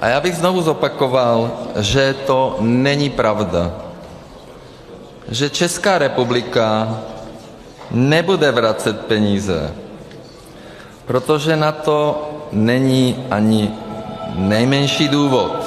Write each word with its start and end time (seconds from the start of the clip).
A 0.00 0.08
já 0.08 0.20
bych 0.20 0.36
znovu 0.36 0.62
zopakoval, 0.62 1.50
že 1.76 2.14
to 2.26 2.56
není 2.60 3.10
pravda, 3.10 3.72
že 5.28 5.50
Česká 5.50 5.98
republika 5.98 6.98
nebude 7.90 8.52
vracet 8.52 9.06
peníze, 9.06 9.74
protože 11.06 11.56
na 11.56 11.72
to 11.72 12.30
není 12.52 13.26
ani 13.30 13.70
nejmenší 14.34 15.08
důvod. 15.08 15.57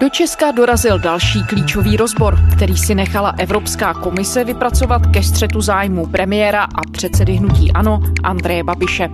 Do 0.00 0.08
Česka 0.08 0.50
dorazil 0.50 0.98
další 0.98 1.44
klíčový 1.44 1.96
rozbor, 1.96 2.38
který 2.52 2.76
si 2.76 2.94
nechala 2.94 3.34
Evropská 3.38 3.94
komise 3.94 4.44
vypracovat 4.44 5.06
ke 5.06 5.22
střetu 5.22 5.60
zájmu 5.60 6.06
premiéra 6.06 6.62
a 6.62 6.90
předsedy 6.92 7.32
hnutí 7.32 7.72
ANO 7.72 8.00
Andreje 8.22 8.64
Babiše. 8.64 9.08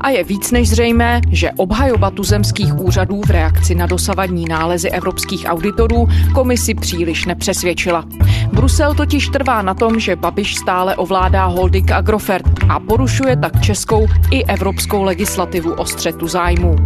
A 0.00 0.10
je 0.10 0.24
víc 0.24 0.50
než 0.50 0.68
zřejmé, 0.68 1.20
že 1.30 1.50
obhajoba 1.56 2.10
tuzemských 2.10 2.78
úřadů 2.78 3.22
v 3.26 3.30
reakci 3.30 3.74
na 3.74 3.86
dosavadní 3.86 4.44
nálezy 4.44 4.90
evropských 4.90 5.44
auditorů 5.48 6.08
komisi 6.34 6.74
příliš 6.74 7.26
nepřesvědčila. 7.26 8.04
Brusel 8.52 8.94
totiž 8.94 9.28
trvá 9.28 9.62
na 9.62 9.74
tom, 9.74 10.00
že 10.00 10.16
Babiš 10.16 10.54
stále 10.54 10.96
ovládá 10.96 11.44
holding 11.44 11.92
Agrofert 11.92 12.46
a 12.68 12.80
porušuje 12.80 13.36
tak 13.36 13.60
českou 13.60 14.06
i 14.30 14.44
evropskou 14.44 15.02
legislativu 15.02 15.72
o 15.72 15.86
střetu 15.86 16.28
zájmu. 16.28 16.76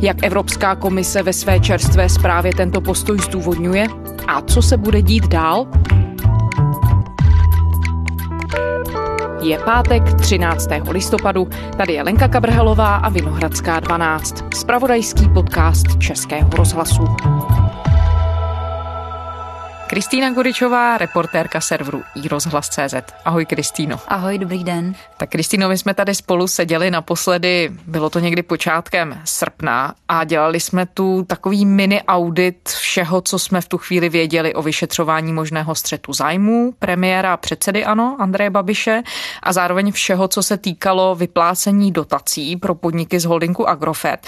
Jak 0.00 0.16
Evropská 0.22 0.74
komise 0.74 1.22
ve 1.22 1.32
své 1.32 1.60
čerstvé 1.60 2.08
zprávě 2.08 2.54
tento 2.54 2.80
postoj 2.92 3.18
zdůvodňuje 3.18 3.86
a 4.26 4.42
co 4.42 4.62
se 4.62 4.76
bude 4.76 5.02
dít 5.02 5.26
dál? 5.26 5.66
Je 9.42 9.58
pátek 9.58 10.14
13. 10.14 10.68
listopadu, 10.90 11.48
tady 11.76 11.92
je 11.92 12.02
Lenka 12.02 12.28
Kabrhelová 12.28 12.96
a 12.96 13.08
Vinohradská 13.08 13.80
12, 13.80 14.44
spravodajský 14.54 15.28
podcast 15.28 15.86
Českého 15.98 16.50
rozhlasu. 16.50 17.04
Kristýna 19.92 20.30
Goričová, 20.30 20.98
reportérka 20.98 21.60
serveru 21.60 22.02
iRozhlas.cz. 22.14 22.94
Ahoj 23.24 23.46
Kristýno. 23.46 24.00
Ahoj, 24.08 24.38
dobrý 24.38 24.64
den. 24.64 24.94
Tak 25.16 25.30
Kristýno, 25.30 25.68
my 25.68 25.78
jsme 25.78 25.94
tady 25.94 26.14
spolu 26.14 26.48
seděli 26.48 26.90
naposledy, 26.90 27.70
bylo 27.86 28.10
to 28.10 28.18
někdy 28.18 28.42
počátkem 28.42 29.20
srpna 29.24 29.94
a 30.08 30.24
dělali 30.24 30.60
jsme 30.60 30.86
tu 30.86 31.24
takový 31.28 31.66
mini 31.66 32.02
audit 32.02 32.68
všeho, 32.68 33.20
co 33.20 33.38
jsme 33.38 33.60
v 33.60 33.68
tu 33.68 33.78
chvíli 33.78 34.08
věděli 34.08 34.54
o 34.54 34.62
vyšetřování 34.62 35.32
možného 35.32 35.74
střetu 35.74 36.12
zájmů 36.12 36.74
premiéra 36.78 37.32
a 37.32 37.36
předsedy 37.36 37.84
ANO 37.84 38.16
Andreje 38.18 38.50
Babiše 38.50 39.02
a 39.42 39.52
zároveň 39.52 39.92
všeho, 39.92 40.28
co 40.28 40.42
se 40.42 40.56
týkalo 40.56 41.14
vyplácení 41.14 41.92
dotací 41.92 42.56
pro 42.56 42.74
podniky 42.74 43.20
z 43.20 43.24
holdingu 43.24 43.68
Agrofert. 43.68 44.26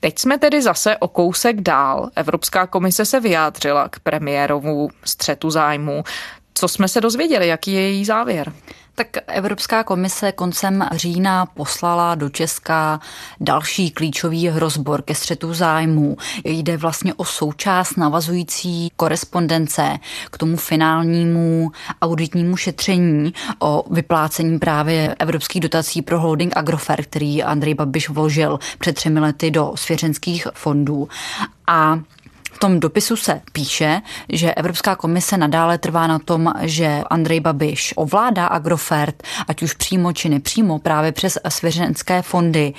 Teď 0.00 0.18
jsme 0.18 0.38
tedy 0.38 0.62
zase 0.62 0.96
o 0.96 1.08
kousek 1.08 1.60
dál. 1.60 2.10
Evropská 2.16 2.66
komise 2.66 3.04
se 3.04 3.20
vyjádřila 3.20 3.88
k 3.88 3.98
premiérovu 3.98 4.88
střetu 5.04 5.50
zájmu. 5.50 6.04
Co 6.54 6.68
jsme 6.68 6.88
se 6.88 7.00
dozvěděli? 7.00 7.48
Jaký 7.48 7.72
je 7.72 7.80
její 7.80 8.04
závěr? 8.04 8.52
Tak 8.98 9.08
Evropská 9.26 9.84
komise 9.84 10.32
koncem 10.32 10.88
října 10.92 11.46
poslala 11.46 12.14
do 12.14 12.28
Česka 12.28 13.00
další 13.40 13.90
klíčový 13.90 14.50
rozbor 14.50 15.02
ke 15.02 15.14
střetu 15.14 15.54
zájmů. 15.54 16.16
Jde 16.44 16.76
vlastně 16.76 17.14
o 17.14 17.24
součást 17.24 17.96
navazující 17.96 18.88
korespondence 18.96 19.98
k 20.30 20.38
tomu 20.38 20.56
finálnímu 20.56 21.70
auditnímu 22.02 22.56
šetření 22.56 23.32
o 23.58 23.84
vyplácení 23.90 24.58
právě 24.58 25.14
evropských 25.18 25.62
dotací 25.62 26.02
pro 26.02 26.20
holding 26.20 26.56
Agrofert, 26.56 27.06
který 27.06 27.42
Andrej 27.42 27.74
Babiš 27.74 28.08
vložil 28.08 28.58
před 28.78 28.92
třemi 28.92 29.20
lety 29.20 29.50
do 29.50 29.72
svěřenských 29.74 30.46
fondů. 30.54 31.08
A 31.66 32.00
v 32.52 32.58
tom 32.58 32.80
dopisu 32.80 33.16
se 33.16 33.40
píše, 33.52 34.00
že 34.28 34.54
Evropská 34.54 34.96
komise 34.96 35.36
nadále 35.36 35.78
trvá 35.78 36.06
na 36.06 36.18
tom, 36.18 36.52
že 36.60 37.02
Andrej 37.10 37.40
Babiš 37.40 37.94
ovládá 37.96 38.46
Agrofert, 38.46 39.22
ať 39.48 39.62
už 39.62 39.72
přímo 39.72 40.12
či 40.12 40.28
nepřímo, 40.28 40.78
právě 40.78 41.12
přes 41.12 41.38
svěřenské 41.48 42.22
fondy 42.22 42.74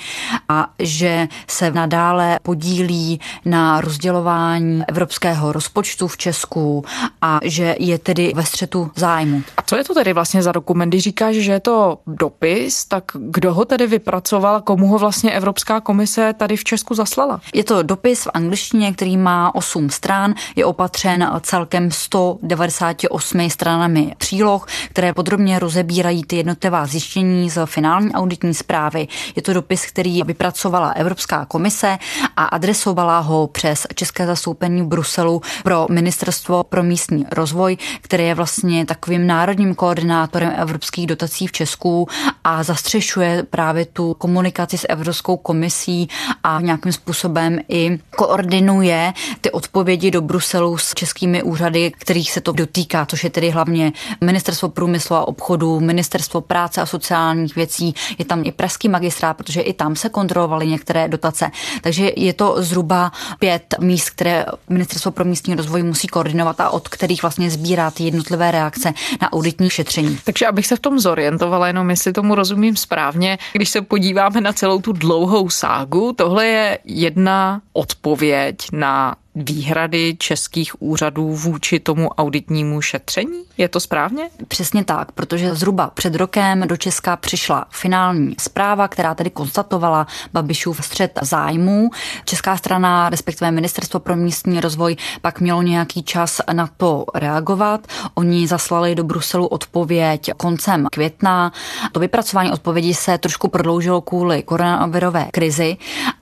a 0.48 0.70
že 0.78 1.28
se 1.46 1.70
nadále 1.70 2.38
podílí 2.42 3.20
na 3.44 3.80
rozdělování 3.80 4.82
evropského 4.88 5.52
rozpočtu 5.52 6.08
v 6.08 6.16
Česku 6.16 6.84
a 7.22 7.40
že 7.44 7.76
je 7.78 7.98
tedy 7.98 8.32
ve 8.34 8.44
střetu 8.44 8.90
zájmu. 8.96 9.42
A 9.56 9.62
co 9.62 9.76
je 9.76 9.84
to 9.84 9.94
tedy 9.94 10.12
vlastně 10.12 10.42
za 10.42 10.52
dokument? 10.52 10.88
Když 10.88 11.02
říkáš, 11.02 11.34
že 11.36 11.52
je 11.52 11.60
to 11.60 11.98
dopis, 12.06 12.84
tak 12.84 13.04
kdo 13.14 13.54
ho 13.54 13.64
tedy 13.64 13.86
vypracoval, 13.86 14.60
komu 14.60 14.86
ho 14.86 14.98
vlastně 14.98 15.32
Evropská 15.32 15.80
komise 15.80 16.32
tady 16.32 16.56
v 16.56 16.64
Česku 16.64 16.94
zaslala? 16.94 17.40
Je 17.54 17.64
to 17.64 17.82
dopis 17.82 18.24
v 18.24 18.30
angličtině, 18.34 18.92
který 18.92 19.16
má 19.16 19.54
8 19.60 19.90
stran, 19.90 20.34
je 20.56 20.64
opatřen 20.64 21.30
celkem 21.40 21.90
198 21.90 23.50
stranami 23.50 24.14
příloh, 24.18 24.66
které 24.90 25.14
podrobně 25.14 25.58
rozebírají 25.58 26.24
ty 26.24 26.36
jednotlivá 26.36 26.86
zjištění 26.86 27.50
z 27.50 27.66
finální 27.66 28.12
auditní 28.12 28.54
zprávy. 28.54 29.08
Je 29.36 29.42
to 29.42 29.52
dopis, 29.52 29.86
který 29.86 30.22
vypracovala 30.22 30.90
Evropská 30.90 31.44
komise 31.44 31.98
a 32.36 32.44
adresovala 32.44 33.18
ho 33.18 33.46
přes 33.46 33.86
České 33.94 34.26
zastoupení 34.26 34.82
v 34.82 34.86
Bruselu 34.86 35.42
pro 35.62 35.86
Ministerstvo 35.90 36.64
pro 36.64 36.82
místní 36.82 37.26
rozvoj, 37.32 37.76
které 38.00 38.24
je 38.24 38.34
vlastně 38.34 38.86
takovým 38.86 39.26
národním 39.26 39.74
koordinátorem 39.74 40.52
evropských 40.56 41.06
dotací 41.06 41.46
v 41.46 41.52
Česku 41.52 42.08
a 42.44 42.62
zastřešuje 42.62 43.42
právě 43.50 43.84
tu 43.84 44.14
komunikaci 44.14 44.78
s 44.78 44.86
Evropskou 44.88 45.36
komisí 45.36 46.08
a 46.44 46.60
nějakým 46.60 46.92
způsobem 46.92 47.58
i 47.68 47.98
koordinuje 48.16 49.12
ty 49.40 49.49
odpovědi 49.50 50.10
do 50.10 50.20
Bruselu 50.20 50.78
s 50.78 50.94
českými 50.94 51.42
úřady, 51.42 51.92
kterých 51.98 52.32
se 52.32 52.40
to 52.40 52.52
dotýká, 52.52 53.06
což 53.06 53.24
je 53.24 53.30
tedy 53.30 53.50
hlavně 53.50 53.92
Ministerstvo 54.20 54.68
průmyslu 54.68 55.16
a 55.16 55.28
obchodu, 55.28 55.80
Ministerstvo 55.80 56.40
práce 56.40 56.80
a 56.80 56.86
sociálních 56.86 57.56
věcí, 57.56 57.94
je 58.18 58.24
tam 58.24 58.42
i 58.44 58.52
pražský 58.52 58.88
magistrát, 58.88 59.36
protože 59.36 59.60
i 59.60 59.72
tam 59.72 59.96
se 59.96 60.08
kontrolovaly 60.08 60.66
některé 60.66 61.08
dotace. 61.08 61.50
Takže 61.80 62.12
je 62.16 62.32
to 62.32 62.54
zhruba 62.58 63.12
pět 63.38 63.74
míst, 63.80 64.10
které 64.10 64.44
Ministerstvo 64.68 65.10
pro 65.10 65.24
místní 65.24 65.54
rozvoj 65.54 65.82
musí 65.82 66.08
koordinovat 66.08 66.60
a 66.60 66.70
od 66.70 66.88
kterých 66.88 67.22
vlastně 67.22 67.50
sbírá 67.50 67.90
ty 67.90 68.04
jednotlivé 68.04 68.50
reakce 68.50 68.92
na 69.22 69.32
auditní 69.32 69.70
šetření. 69.70 70.18
Takže 70.24 70.46
abych 70.46 70.66
se 70.66 70.76
v 70.76 70.80
tom 70.80 70.98
zorientovala, 70.98 71.66
jenom 71.66 71.90
jestli 71.90 72.12
tomu 72.12 72.34
rozumím 72.34 72.76
správně, 72.76 73.38
když 73.52 73.68
se 73.68 73.82
podíváme 73.82 74.40
na 74.40 74.52
celou 74.52 74.80
tu 74.80 74.92
dlouhou 74.92 75.50
ságu, 75.50 76.12
tohle 76.12 76.46
je 76.46 76.78
jedna 76.84 77.60
odpověď 77.72 78.56
na 78.72 79.16
výhrady 79.34 80.16
českých 80.18 80.82
úřadů 80.82 81.34
vůči 81.34 81.80
tomu 81.80 82.08
auditnímu 82.08 82.80
šetření? 82.80 83.42
Je 83.58 83.68
to 83.68 83.80
správně? 83.80 84.30
Přesně 84.48 84.84
tak, 84.84 85.12
protože 85.12 85.54
zhruba 85.54 85.90
před 85.94 86.14
rokem 86.14 86.60
do 86.68 86.76
Česka 86.76 87.16
přišla 87.16 87.64
finální 87.70 88.34
zpráva, 88.40 88.88
která 88.88 89.14
tedy 89.14 89.30
konstatovala 89.30 90.06
Babišův 90.32 90.84
střed 90.84 91.18
zájmů. 91.22 91.90
Česká 92.24 92.56
strana, 92.56 93.10
respektive 93.10 93.50
Ministerstvo 93.50 94.00
pro 94.00 94.16
místní 94.16 94.60
rozvoj, 94.60 94.96
pak 95.20 95.40
mělo 95.40 95.62
nějaký 95.62 96.02
čas 96.02 96.40
na 96.52 96.68
to 96.76 97.04
reagovat. 97.14 97.86
Oni 98.14 98.46
zaslali 98.46 98.94
do 98.94 99.04
Bruselu 99.04 99.46
odpověď 99.46 100.30
koncem 100.36 100.86
května. 100.92 101.52
To 101.92 102.00
vypracování 102.00 102.52
odpovědi 102.52 102.94
se 102.94 103.18
trošku 103.18 103.48
prodloužilo 103.48 104.00
kvůli 104.00 104.42
koronavirové 104.42 105.28
krizi. 105.32 105.76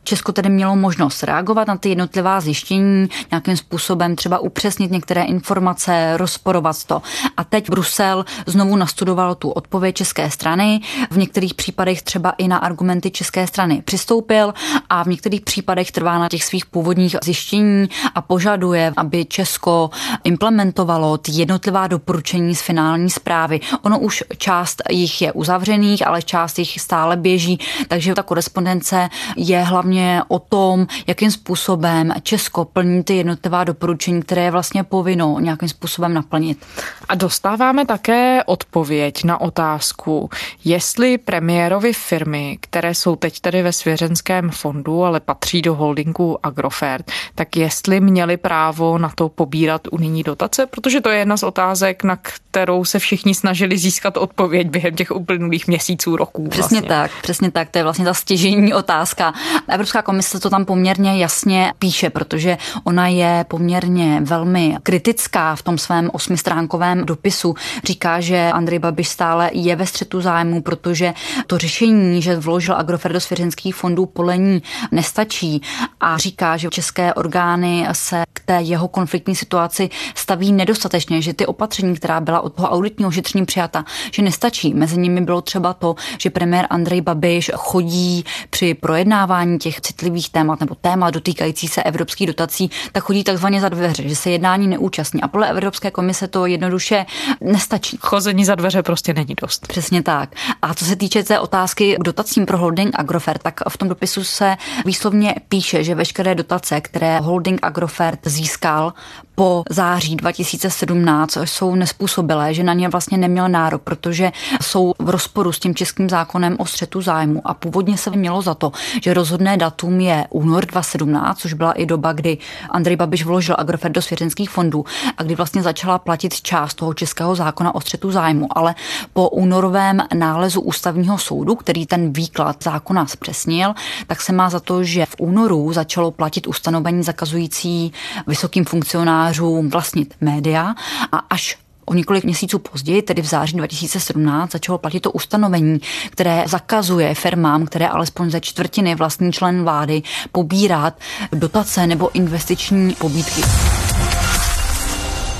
Česko 0.04 0.32
tedy 0.32 0.48
mělo 0.48 0.76
možnost 0.76 1.22
reagovat 1.22 1.68
na 1.68 1.76
ty 1.76 1.88
jednotlivá 1.88 2.40
zjištění 2.40 2.97
nějakým 3.30 3.56
způsobem 3.56 4.16
třeba 4.16 4.38
upřesnit 4.38 4.90
některé 4.90 5.22
informace, 5.22 6.16
rozporovat 6.16 6.84
to. 6.84 7.02
A 7.36 7.44
teď 7.44 7.70
Brusel 7.70 8.24
znovu 8.46 8.76
nastudoval 8.76 9.34
tu 9.34 9.50
odpověď 9.50 9.96
české 9.96 10.30
strany, 10.30 10.80
v 11.10 11.16
některých 11.16 11.54
případech 11.54 12.02
třeba 12.02 12.30
i 12.30 12.48
na 12.48 12.58
argumenty 12.58 13.10
české 13.10 13.46
strany 13.46 13.82
přistoupil 13.84 14.54
a 14.90 15.02
v 15.02 15.06
některých 15.06 15.40
případech 15.40 15.90
trvá 15.92 16.18
na 16.18 16.28
těch 16.28 16.44
svých 16.44 16.66
původních 16.66 17.16
zjištění 17.22 17.88
a 18.14 18.20
požaduje, 18.22 18.92
aby 18.96 19.24
Česko 19.24 19.90
implementovalo 20.24 21.18
ty 21.18 21.32
jednotlivá 21.32 21.86
doporučení 21.86 22.54
z 22.54 22.62
finální 22.62 23.10
zprávy. 23.10 23.60
Ono 23.82 23.98
už 23.98 24.24
část 24.36 24.82
jich 24.90 25.22
je 25.22 25.32
uzavřených, 25.32 26.06
ale 26.06 26.22
část 26.22 26.58
jich 26.58 26.80
stále 26.80 27.16
běží, 27.16 27.58
takže 27.88 28.14
ta 28.14 28.22
korespondence 28.22 29.08
je 29.36 29.62
hlavně 29.62 30.22
o 30.28 30.38
tom, 30.38 30.86
jakým 31.06 31.30
způsobem 31.30 32.12
Česko 32.22 32.64
plní 32.64 32.87
plní 32.88 33.04
ty 33.04 33.16
jednotlivá 33.16 33.64
doporučení, 33.64 34.22
které 34.22 34.42
je 34.42 34.50
vlastně 34.50 34.84
povinno 34.84 35.36
nějakým 35.40 35.68
způsobem 35.68 36.14
naplnit. 36.14 36.66
A 37.08 37.14
dostáváme 37.14 37.86
také 37.86 38.44
odpověď 38.46 39.24
na 39.24 39.40
otázku, 39.40 40.30
jestli 40.64 41.18
premiérovi 41.18 41.92
firmy, 41.92 42.58
které 42.60 42.94
jsou 42.94 43.16
teď 43.16 43.40
tedy 43.40 43.62
ve 43.62 43.72
svěřenském 43.72 44.50
fondu, 44.50 45.04
ale 45.04 45.20
patří 45.20 45.62
do 45.62 45.74
holdingu 45.74 46.46
Agrofert, 46.46 47.10
tak 47.34 47.56
jestli 47.56 48.00
měli 48.00 48.36
právo 48.36 48.98
na 48.98 49.12
to 49.14 49.28
pobírat 49.28 49.80
unijní 49.90 50.22
dotace, 50.22 50.66
protože 50.66 51.00
to 51.00 51.08
je 51.08 51.18
jedna 51.18 51.36
z 51.36 51.42
otázek, 51.42 52.04
na 52.04 52.16
kterou 52.16 52.84
se 52.84 52.98
všichni 52.98 53.34
snažili 53.34 53.78
získat 53.78 54.16
odpověď 54.16 54.68
během 54.70 54.94
těch 54.94 55.10
uplynulých 55.10 55.68
měsíců, 55.68 56.16
roků. 56.16 56.42
Vlastně. 56.42 56.62
Přesně 56.62 56.82
tak, 56.82 57.10
přesně 57.22 57.50
tak, 57.50 57.70
to 57.70 57.78
je 57.78 57.84
vlastně 57.84 58.04
ta 58.04 58.14
stěžení 58.14 58.74
otázka. 58.74 59.34
Evropská 59.68 60.02
komise 60.02 60.40
to 60.40 60.50
tam 60.50 60.64
poměrně 60.64 61.18
jasně 61.18 61.72
píše, 61.78 62.10
protože 62.10 62.56
Ona 62.84 63.08
je 63.08 63.44
poměrně 63.48 64.20
velmi 64.24 64.76
kritická 64.82 65.56
v 65.56 65.62
tom 65.62 65.78
svém 65.78 66.10
osmistránkovém 66.12 67.04
dopisu. 67.04 67.54
Říká, 67.84 68.20
že 68.20 68.50
Andrej 68.52 68.78
Babiš 68.78 69.08
stále 69.08 69.50
je 69.52 69.76
ve 69.76 69.86
střetu 69.86 70.20
zájmu, 70.20 70.62
protože 70.62 71.14
to 71.46 71.58
řešení, 71.58 72.22
že 72.22 72.36
vložil 72.36 72.76
Agrofert 72.76 73.12
do 73.12 73.20
svěřenských 73.20 73.74
fondů, 73.74 74.06
podle 74.06 74.38
ní 74.38 74.62
nestačí 74.90 75.62
a 76.00 76.18
říká, 76.18 76.56
že 76.56 76.68
české 76.68 77.14
orgány 77.14 77.86
se 77.92 78.24
k 78.32 78.40
té 78.40 78.62
jeho 78.62 78.88
konfliktní 78.88 79.36
situaci 79.36 79.90
staví 80.14 80.52
nedostatečně, 80.52 81.22
že 81.22 81.34
ty 81.34 81.46
opatření, 81.46 81.96
která 81.96 82.20
byla 82.20 82.40
od 82.40 82.54
toho 82.54 82.68
auditního 82.68 83.10
šetření 83.10 83.46
přijata, 83.46 83.84
že 84.12 84.22
nestačí. 84.22 84.74
Mezi 84.74 84.98
nimi 84.98 85.20
bylo 85.20 85.40
třeba 85.42 85.72
to, 85.74 85.94
že 86.18 86.30
premiér 86.30 86.66
Andrej 86.70 87.00
Babiš 87.00 87.50
chodí 87.54 88.24
při 88.50 88.74
projednávání 88.74 89.58
těch 89.58 89.80
citlivých 89.80 90.30
témat 90.30 90.60
nebo 90.60 90.74
témat 90.74 91.10
dotýkající 91.10 91.68
se 91.68 91.82
evropských 91.82 92.26
dotací, 92.26 92.67
tak 92.92 93.04
chodí 93.04 93.24
takzvaně 93.24 93.60
za 93.60 93.68
dveře, 93.68 94.08
že 94.08 94.16
se 94.16 94.30
jednání 94.30 94.68
neúčastní. 94.68 95.22
A 95.22 95.28
podle 95.28 95.50
Evropské 95.50 95.90
komise 95.90 96.28
to 96.28 96.46
jednoduše 96.46 97.06
nestačí. 97.40 97.98
Chození 98.00 98.44
za 98.44 98.54
dveře 98.54 98.82
prostě 98.82 99.14
není 99.14 99.34
dost. 99.42 99.66
Přesně 99.66 100.02
tak. 100.02 100.30
A 100.62 100.74
co 100.74 100.84
se 100.84 100.96
týče 100.96 101.22
té 101.22 101.40
otázky 101.40 101.96
k 102.00 102.04
dotacím 102.04 102.46
pro 102.46 102.58
holding 102.58 102.94
Agrofert, 102.98 103.42
tak 103.42 103.60
v 103.68 103.76
tom 103.76 103.88
dopisu 103.88 104.24
se 104.24 104.56
výslovně 104.84 105.34
píše, 105.48 105.84
že 105.84 105.94
veškeré 105.94 106.34
dotace, 106.34 106.80
které 106.80 107.20
holding 107.20 107.60
Agrofert 107.62 108.20
získal 108.24 108.92
po 109.38 109.62
září 109.70 110.16
2017 110.16 111.38
jsou 111.44 111.74
nespůsobilé, 111.74 112.54
že 112.54 112.62
na 112.62 112.72
ně 112.72 112.88
vlastně 112.88 113.18
neměl 113.18 113.48
nárok, 113.48 113.82
protože 113.82 114.32
jsou 114.62 114.94
v 114.98 115.10
rozporu 115.10 115.52
s 115.52 115.58
tím 115.58 115.74
českým 115.74 116.10
zákonem 116.10 116.56
o 116.58 116.66
střetu 116.66 117.00
zájmu. 117.00 117.40
A 117.44 117.54
původně 117.54 117.98
se 117.98 118.10
mělo 118.10 118.42
za 118.42 118.54
to, 118.54 118.72
že 119.02 119.14
rozhodné 119.14 119.56
datum 119.56 120.00
je 120.00 120.26
únor 120.30 120.66
2017, 120.66 121.38
což 121.38 121.52
byla 121.52 121.72
i 121.72 121.86
doba, 121.86 122.12
kdy 122.12 122.38
Andrej 122.70 122.96
Babiš 122.96 123.24
vložil 123.24 123.54
Agrofert 123.58 123.94
do 123.94 124.02
svěřenských 124.02 124.50
fondů 124.50 124.84
a 125.16 125.22
kdy 125.22 125.34
vlastně 125.34 125.62
začala 125.62 125.98
platit 125.98 126.40
část 126.40 126.74
toho 126.74 126.94
českého 126.94 127.34
zákona 127.34 127.74
o 127.74 127.80
střetu 127.80 128.10
zájmu, 128.10 128.46
ale 128.50 128.74
po 129.12 129.28
únorovém 129.28 130.02
nálezu 130.14 130.60
ústavního 130.60 131.18
soudu, 131.18 131.54
který 131.54 131.86
ten 131.86 132.12
výklad 132.12 132.56
zákona 132.62 133.06
zpřesnil, 133.06 133.74
tak 134.06 134.20
se 134.20 134.32
má 134.32 134.50
za 134.50 134.60
to, 134.60 134.84
že 134.84 135.06
v 135.06 135.14
únoru 135.18 135.72
začalo 135.72 136.10
platit 136.10 136.46
ustanovení 136.46 137.02
zakazující 137.02 137.92
vysokým 138.26 138.64
funkcionářům 138.64 139.27
novinářům 139.28 139.70
vlastnit 139.70 140.14
média 140.20 140.74
a 141.12 141.16
až 141.16 141.58
O 141.90 141.94
několik 141.94 142.24
měsíců 142.24 142.58
později, 142.58 143.02
tedy 143.02 143.22
v 143.22 143.26
září 143.26 143.56
2017, 143.56 144.52
začalo 144.52 144.78
platit 144.78 145.00
to 145.00 145.10
ustanovení, 145.12 145.80
které 146.10 146.44
zakazuje 146.46 147.14
firmám, 147.14 147.66
které 147.66 147.88
alespoň 147.88 148.30
ze 148.30 148.40
čtvrtiny 148.40 148.94
vlastní 148.94 149.32
člen 149.32 149.64
vlády, 149.64 150.02
pobírat 150.32 151.00
dotace 151.32 151.86
nebo 151.86 152.10
investiční 152.14 152.94
pobídky. 152.94 153.40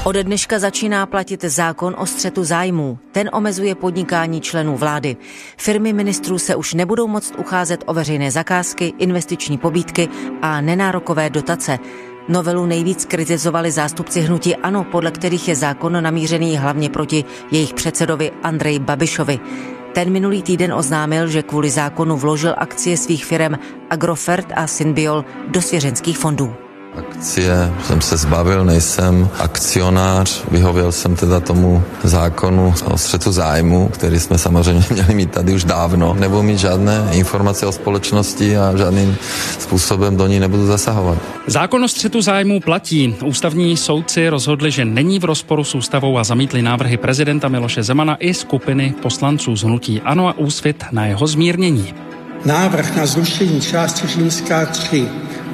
Ode 0.05 0.25
dneška 0.25 0.59
začíná 0.59 1.07
platit 1.07 1.45
zákon 1.45 1.95
o 1.99 2.07
střetu 2.07 2.45
zájmů. 2.45 2.99
Ten 3.13 3.31
omezuje 3.33 3.75
podnikání 3.75 4.41
členů 4.41 4.77
vlády. 4.77 5.17
Firmy 5.57 5.93
ministrů 5.93 6.39
se 6.39 6.57
už 6.57 6.75
nebudou 6.75 7.07
moct 7.07 7.35
ucházet 7.39 7.85
o 7.87 7.95
veřejné 7.95 8.31
zakázky, 8.31 8.93
investiční 8.99 9.59
pobídky 9.59 10.09
a 10.43 10.61
nenárokové 10.61 11.31
dotace. 11.31 11.79
Novelu 12.29 12.67
nejvíc 12.67 13.05
kritizovali 13.05 13.71
zástupci 13.71 14.21
hnutí 14.21 14.57
ANO, 14.57 14.85
podle 14.85 15.11
kterých 15.11 15.49
je 15.49 15.57
zákon 15.57 16.03
namířený 16.03 16.57
hlavně 16.57 16.91
proti 16.91 17.25
jejich 17.51 17.75
předsedovi 17.75 18.31
Andrej 18.43 18.79
Babišovi. 18.79 19.41
Ten 19.93 20.11
minulý 20.13 20.43
týden 20.43 20.75
oznámil, 20.75 21.29
že 21.29 21.43
kvůli 21.43 21.71
zákonu 21.71 22.17
vložil 22.17 22.55
akcie 22.59 22.97
svých 22.97 23.25
firm 23.25 23.55
Agrofert 23.91 24.53
a 24.57 24.67
Synbiol 24.67 25.25
do 25.49 25.63
svěřenských 25.63 26.19
fondů. 26.19 26.68
Akcie 26.97 27.73
jsem 27.87 28.01
se 28.01 28.17
zbavil, 28.17 28.65
nejsem 28.65 29.29
akcionář, 29.39 30.43
vyhověl 30.51 30.93
jsem 30.93 31.17
teda 31.17 31.41
tomu 31.41 31.83
zákonu 32.05 32.75
o 32.85 32.99
střetu 32.99 33.33
zájmu, 33.33 33.89
který 33.89 34.21
jsme 34.21 34.39
samozřejmě 34.39 34.85
měli 34.91 35.15
mít 35.15 35.31
tady 35.31 35.53
už 35.53 35.65
dávno. 35.65 36.15
Nebudu 36.15 36.43
mít 36.43 36.59
žádné 36.59 37.09
informace 37.13 37.67
o 37.67 37.73
společnosti 37.73 38.57
a 38.57 38.77
žádným 38.77 39.17
způsobem 39.59 40.17
do 40.17 40.27
ní 40.27 40.41
nebudu 40.41 40.67
zasahovat. 40.67 41.19
Zákon 41.47 41.85
o 41.85 41.89
střetu 41.89 42.23
zájmu 42.23 42.61
platí. 42.61 43.17
Ústavní 43.25 43.77
soudci 43.77 44.29
rozhodli, 44.29 44.71
že 44.71 44.85
není 44.85 45.19
v 45.19 45.25
rozporu 45.25 45.65
s 45.65 45.75
ústavou 45.75 46.19
a 46.19 46.25
zamítli 46.25 46.63
návrhy 46.63 46.97
prezidenta 46.97 47.49
Miloše 47.49 47.83
Zemana 47.83 48.17
i 48.21 48.35
skupiny 48.35 48.95
poslanců 49.03 49.57
z 49.57 49.63
hnutí 49.63 50.01
Ano 50.01 50.29
a 50.29 50.39
Úsvit 50.39 50.85
na 50.93 51.07
jeho 51.07 51.27
zmírnění. 51.27 51.95
Návrh 52.45 52.97
na 52.97 53.07
zrušení 53.07 53.61
části 53.61 54.07
římská 54.07 54.67
3 54.67 55.09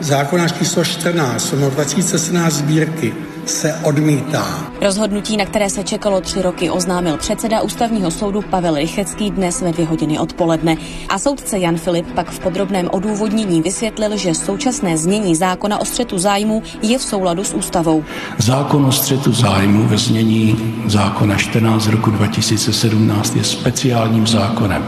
zákona 0.04 0.48
číslo 0.48 0.84
14 0.84 1.52
no 1.52 1.70
2017 1.70 2.54
sbírky 2.54 3.14
se 3.46 3.74
odmítá. 3.82 4.72
Rozhodnutí, 4.82 5.36
na 5.36 5.44
které 5.44 5.70
se 5.70 5.84
čekalo 5.84 6.20
tři 6.20 6.42
roky, 6.42 6.70
oznámil 6.70 7.16
předseda 7.16 7.62
ústavního 7.62 8.10
soudu 8.10 8.42
Pavel 8.42 8.74
Rychecký 8.74 9.30
dnes 9.30 9.60
ve 9.60 9.72
dvě 9.72 9.86
hodiny 9.86 10.18
odpoledne. 10.18 10.76
A 11.08 11.18
soudce 11.18 11.58
Jan 11.58 11.76
Filip 11.76 12.06
pak 12.14 12.30
v 12.30 12.38
podrobném 12.38 12.88
odůvodnění 12.92 13.62
vysvětlil, 13.62 14.16
že 14.16 14.34
současné 14.34 14.96
znění 14.96 15.36
zákona 15.36 15.78
o 15.78 15.84
střetu 15.84 16.18
zájmu 16.18 16.62
je 16.82 16.98
v 16.98 17.02
souladu 17.02 17.44
s 17.44 17.54
ústavou. 17.54 18.04
Zákon 18.38 18.86
o 18.86 18.92
střetu 18.92 19.32
zájmu 19.32 19.88
ve 19.88 19.98
znění 19.98 20.74
zákona 20.86 21.36
14 21.36 21.86
roku 21.86 22.10
2017 22.10 23.36
je 23.36 23.44
speciálním 23.44 24.26
zákonem. 24.26 24.84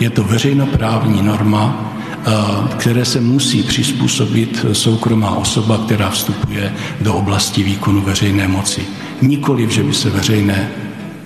Je 0.00 0.10
to 0.10 0.24
veřejnoprávní 0.24 1.22
norma, 1.22 1.91
které 2.78 3.04
se 3.04 3.20
musí 3.20 3.62
přizpůsobit 3.62 4.66
soukromá 4.72 5.36
osoba, 5.36 5.78
která 5.84 6.10
vstupuje 6.10 6.74
do 7.00 7.14
oblasti 7.14 7.62
výkonu 7.62 8.00
veřejné 8.00 8.48
moci. 8.48 8.86
Nikoliv, 9.22 9.70
že 9.70 9.82
by 9.82 9.94
se 9.94 10.10
veřejné 10.10 10.70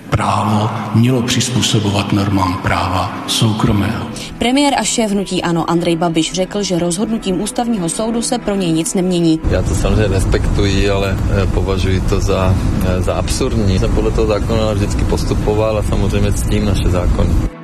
právo 0.09 0.69
mělo 0.95 1.21
přizpůsobovat 1.21 2.13
normám 2.13 2.57
práva 2.63 3.23
soukromého. 3.27 4.05
Premiér 4.37 4.73
a 4.77 4.83
šéf 4.83 5.11
hnutí 5.11 5.43
Ano 5.43 5.69
Andrej 5.69 5.95
Babiš 5.95 6.33
řekl, 6.33 6.63
že 6.63 6.79
rozhodnutím 6.79 7.41
ústavního 7.41 7.89
soudu 7.89 8.21
se 8.21 8.37
pro 8.37 8.55
něj 8.55 8.71
nic 8.71 8.93
nemění. 8.93 9.39
Já 9.49 9.61
to 9.61 9.75
samozřejmě 9.75 10.07
respektuji, 10.07 10.89
ale 10.89 11.17
eh, 11.43 11.47
považuji 11.47 12.01
to 12.01 12.19
za, 12.19 12.55
eh, 12.87 13.01
za 13.01 13.13
absurdní. 13.13 13.79
Jsem 13.79 13.91
podle 13.91 14.11
toho 14.11 14.27
zákona 14.27 14.73
vždycky 14.73 15.03
postupoval 15.03 15.77
a 15.77 15.83
samozřejmě 15.83 16.31
s 16.31 16.41
tím 16.41 16.65
naše 16.65 16.89
zákony. 16.89 17.56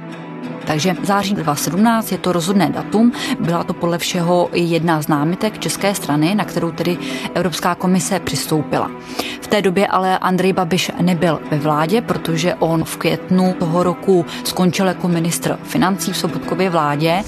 Takže 0.65 0.95
září 1.03 1.33
2017 1.33 2.11
je 2.11 2.17
to 2.17 2.31
rozhodné 2.31 2.69
datum. 2.69 3.11
Byla 3.39 3.63
to 3.63 3.73
podle 3.73 3.97
všeho 3.97 4.49
jedna 4.53 5.01
z 5.01 5.07
námitek 5.07 5.59
české 5.59 5.95
strany, 5.95 6.35
na 6.35 6.45
kterou 6.45 6.71
tedy 6.71 6.97
Evropská 7.33 7.75
komise 7.75 8.19
přistoupila. 8.19 8.91
V 9.41 9.47
té 9.47 9.61
době 9.61 9.87
ale 9.87 10.17
Andrej 10.17 10.53
Babiš 10.53 10.91
nebyl 11.01 11.39
ve 11.51 11.57
vládě, 11.57 12.01
protože 12.01 12.55
on 12.55 12.83
v 12.83 12.97
květnu 12.97 13.53
toho 13.59 13.83
roku 13.83 14.25
skončil 14.43 14.87
jako 14.87 15.07
ministr 15.07 15.59
financí 15.63 16.11
v 16.11 16.17
Sobotkově 16.17 16.69
vládě. 16.69 17.23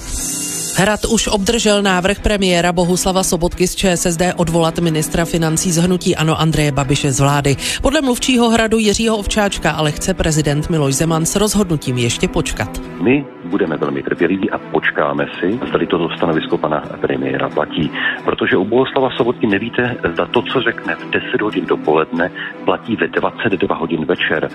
Hrad 0.78 1.04
už 1.04 1.28
obdržel 1.28 1.82
návrh 1.82 2.20
premiéra 2.20 2.72
Bohuslava 2.72 3.22
Sobotky 3.22 3.66
z 3.68 3.74
ČSSD 3.74 4.22
odvolat 4.36 4.78
ministra 4.78 5.24
financí 5.24 5.72
z 5.72 5.76
hnutí 5.76 6.16
Ano 6.16 6.40
Andreje 6.40 6.72
Babiše 6.72 7.12
z 7.12 7.20
vlády. 7.20 7.56
Podle 7.82 8.00
mluvčího 8.00 8.50
hradu 8.50 8.78
Jiřího 8.78 9.16
Ovčáčka 9.16 9.70
ale 9.70 9.92
chce 9.92 10.14
prezident 10.14 10.70
Miloš 10.70 10.94
Zeman 10.94 11.26
s 11.26 11.36
rozhodnutím 11.36 11.98
ještě 11.98 12.28
počkat. 12.28 12.68
My 13.02 13.24
budeme 13.44 13.76
velmi 13.76 14.02
trpěliví 14.02 14.50
a 14.50 14.58
počkáme 14.58 15.26
si, 15.40 15.60
zda 15.68 15.78
toto 15.90 16.08
stanovisko 16.16 16.58
pana 16.58 16.80
premiéra 17.00 17.48
platí. 17.48 17.90
Protože 18.24 18.56
u 18.56 18.64
Bohuslava 18.64 19.10
Sobotky 19.16 19.46
nevíte, 19.46 19.96
zda 20.12 20.26
to, 20.26 20.42
co 20.42 20.60
řekne 20.60 20.94
v 20.94 21.10
10 21.10 21.40
hodin 21.42 21.66
dopoledne, 21.66 22.30
platí 22.64 22.96
ve 22.96 23.08
22 23.08 23.76
hodin 23.76 24.04
večer. 24.04 24.48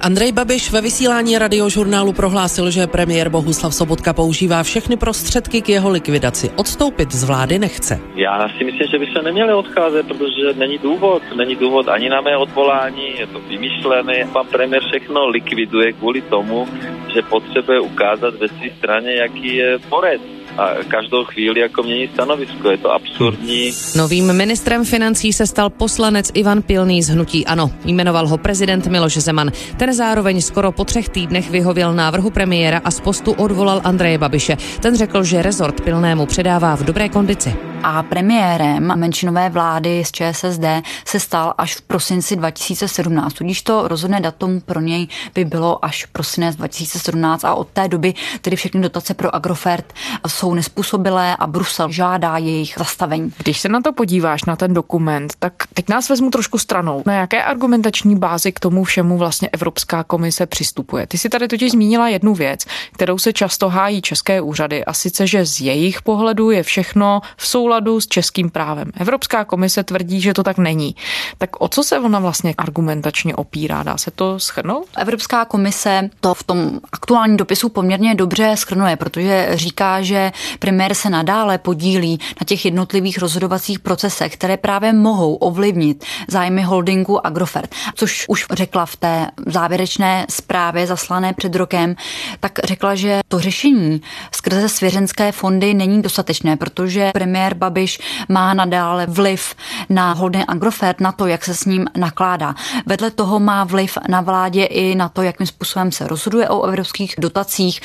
Andrej 0.00 0.32
Babiš 0.32 0.70
ve 0.70 0.80
vysílání 0.80 1.38
radiožurnálu 1.38 2.12
prohlásil, 2.12 2.70
že 2.70 2.86
premiér 2.86 3.28
Bohuslav 3.28 3.74
Sobotka 3.74 4.12
používá 4.12 4.62
všechny 4.62 4.96
prostředky 4.96 5.60
k 5.64 5.68
jeho 5.68 5.90
likvidaci. 5.90 6.50
Odstoupit 6.56 7.12
z 7.12 7.24
vlády 7.24 7.58
nechce. 7.58 8.00
Já 8.14 8.48
si 8.48 8.64
myslím, 8.64 8.88
že 8.90 8.98
by 8.98 9.06
se 9.06 9.22
neměli 9.22 9.52
odcházet, 9.54 10.06
protože 10.06 10.52
není 10.56 10.78
důvod. 10.78 11.22
Není 11.36 11.56
důvod 11.56 11.88
ani 11.88 12.08
na 12.08 12.20
mé 12.20 12.36
odvolání, 12.36 13.18
je 13.18 13.26
to 13.26 13.40
vymyšlené. 13.40 14.28
Pan 14.32 14.46
premiér 14.46 14.82
všechno 14.82 15.28
likviduje 15.28 15.92
kvůli 15.92 16.20
tomu, 16.22 16.68
že 17.14 17.22
potřebuje 17.22 17.80
ukázat 17.80 18.34
ve 18.34 18.48
své 18.48 18.68
straně, 18.78 19.12
jaký 19.14 19.56
je 19.56 19.78
porec 19.88 20.33
a 20.58 20.68
každou 20.88 21.24
chvíli 21.24 21.60
jako 21.60 21.82
mění 21.82 22.08
stanovisko. 22.08 22.70
Je 22.70 22.78
to 22.78 22.92
absurdní. 22.92 23.72
Novým 23.96 24.32
ministrem 24.32 24.84
financí 24.84 25.32
se 25.32 25.46
stal 25.46 25.70
poslanec 25.70 26.30
Ivan 26.34 26.62
Pilný 26.62 27.02
z 27.02 27.08
Hnutí 27.08 27.46
Ano. 27.46 27.70
Jmenoval 27.84 28.28
ho 28.28 28.38
prezident 28.38 28.86
Miloš 28.86 29.16
Zeman. 29.16 29.52
Ten 29.76 29.94
zároveň 29.94 30.40
skoro 30.40 30.72
po 30.72 30.84
třech 30.84 31.08
týdnech 31.08 31.50
vyhověl 31.50 31.94
návrhu 31.94 32.30
premiéra 32.30 32.80
a 32.84 32.90
z 32.90 33.00
postu 33.00 33.32
odvolal 33.32 33.80
Andreje 33.84 34.18
Babiše. 34.18 34.56
Ten 34.80 34.96
řekl, 34.96 35.24
že 35.24 35.42
rezort 35.42 35.80
Pilnému 35.80 36.26
předává 36.26 36.76
v 36.76 36.84
dobré 36.84 37.08
kondici. 37.08 37.73
A 37.84 38.02
premiérem 38.02 38.92
menšinové 38.96 39.48
vlády 39.48 40.04
z 40.04 40.12
ČSSD 40.12 40.64
se 41.04 41.20
stal 41.20 41.54
až 41.58 41.74
v 41.74 41.82
prosinci 41.82 42.36
2017. 42.36 43.34
Tudíž 43.34 43.62
to 43.62 43.88
rozhodné 43.88 44.20
datum 44.20 44.60
pro 44.60 44.80
něj 44.80 45.08
by 45.34 45.44
bylo 45.44 45.84
až 45.84 46.06
prosinec 46.06 46.56
2017 46.56 47.44
a 47.44 47.54
od 47.54 47.68
té 47.68 47.88
doby 47.88 48.14
tedy 48.40 48.56
všechny 48.56 48.80
dotace 48.80 49.14
pro 49.14 49.34
Agrofert 49.34 49.92
jsou 50.26 50.54
nespůsobilé 50.54 51.36
a 51.36 51.46
Brusel 51.46 51.90
žádá 51.90 52.38
jejich 52.38 52.74
zastavení. 52.78 53.32
Když 53.38 53.60
se 53.60 53.68
na 53.68 53.80
to 53.80 53.92
podíváš, 53.92 54.44
na 54.44 54.56
ten 54.56 54.74
dokument, 54.74 55.32
tak 55.38 55.52
teď 55.74 55.88
nás 55.88 56.08
vezmu 56.08 56.30
trošku 56.30 56.58
stranou. 56.58 57.02
Na 57.06 57.14
jaké 57.14 57.42
argumentační 57.42 58.16
bázi 58.16 58.52
k 58.52 58.60
tomu 58.60 58.84
všemu 58.84 59.18
vlastně 59.18 59.48
Evropská 59.52 60.04
komise 60.04 60.46
přistupuje? 60.46 61.06
Ty 61.06 61.18
si 61.18 61.28
tady 61.28 61.48
totiž 61.48 61.72
zmínila 61.72 62.08
jednu 62.08 62.34
věc, 62.34 62.64
kterou 62.92 63.18
se 63.18 63.32
často 63.32 63.68
hájí 63.68 64.02
české 64.02 64.40
úřady 64.40 64.84
a 64.84 64.92
sice, 64.92 65.26
že 65.26 65.46
z 65.46 65.60
jejich 65.60 66.02
pohledu 66.02 66.50
je 66.50 66.62
všechno 66.62 67.20
v 67.36 67.46
souladu 67.46 67.73
s 67.98 68.06
českým 68.06 68.50
právem. 68.50 68.90
Evropská 69.00 69.44
komise 69.44 69.84
tvrdí, 69.84 70.20
že 70.20 70.34
to 70.34 70.42
tak 70.42 70.58
není. 70.58 70.96
Tak 71.38 71.50
o 71.60 71.68
co 71.68 71.84
se 71.84 71.98
ona 71.98 72.18
vlastně 72.18 72.54
argumentačně 72.58 73.34
opírá? 73.34 73.82
Dá 73.82 73.96
se 73.96 74.10
to 74.10 74.38
schrnout? 74.38 74.86
Evropská 74.98 75.44
komise 75.44 76.10
to 76.20 76.34
v 76.34 76.42
tom 76.42 76.80
aktuálním 76.92 77.36
dopisu 77.36 77.68
poměrně 77.68 78.14
dobře 78.14 78.52
schrnuje, 78.56 78.96
protože 78.96 79.48
říká, 79.52 80.02
že 80.02 80.32
premiér 80.58 80.94
se 80.94 81.10
nadále 81.10 81.58
podílí 81.58 82.20
na 82.40 82.44
těch 82.46 82.64
jednotlivých 82.64 83.18
rozhodovacích 83.18 83.78
procesech, 83.78 84.32
které 84.32 84.56
právě 84.56 84.92
mohou 84.92 85.34
ovlivnit 85.34 86.04
zájmy 86.28 86.62
holdingu 86.62 87.26
Agrofert. 87.26 87.74
Což 87.94 88.24
už 88.28 88.46
řekla 88.52 88.86
v 88.86 88.96
té 88.96 89.26
závěrečné 89.46 90.26
zprávě 90.30 90.86
zaslané 90.86 91.32
před 91.32 91.54
rokem, 91.54 91.96
tak 92.40 92.58
řekla, 92.64 92.94
že 92.94 93.20
to 93.28 93.40
řešení 93.40 94.02
skrze 94.32 94.68
svěřenské 94.68 95.32
fondy 95.32 95.74
není 95.74 96.02
dostatečné, 96.02 96.56
protože 96.56 97.10
premiér 97.12 97.53
Babiš 97.54 97.98
má 98.28 98.54
nadále 98.54 99.06
vliv 99.06 99.54
na 99.88 100.12
holding 100.12 100.44
Agrofert, 100.48 101.00
na 101.00 101.12
to, 101.12 101.26
jak 101.26 101.44
se 101.44 101.54
s 101.54 101.64
ním 101.64 101.86
nakládá. 101.96 102.54
Vedle 102.86 103.10
toho 103.10 103.40
má 103.40 103.64
vliv 103.64 103.98
na 104.08 104.20
vládě 104.20 104.64
i 104.64 104.94
na 104.94 105.08
to, 105.08 105.22
jakým 105.22 105.46
způsobem 105.46 105.92
se 105.92 106.08
rozhoduje 106.08 106.48
o 106.48 106.62
evropských 106.62 107.14
dotacích. 107.18 107.80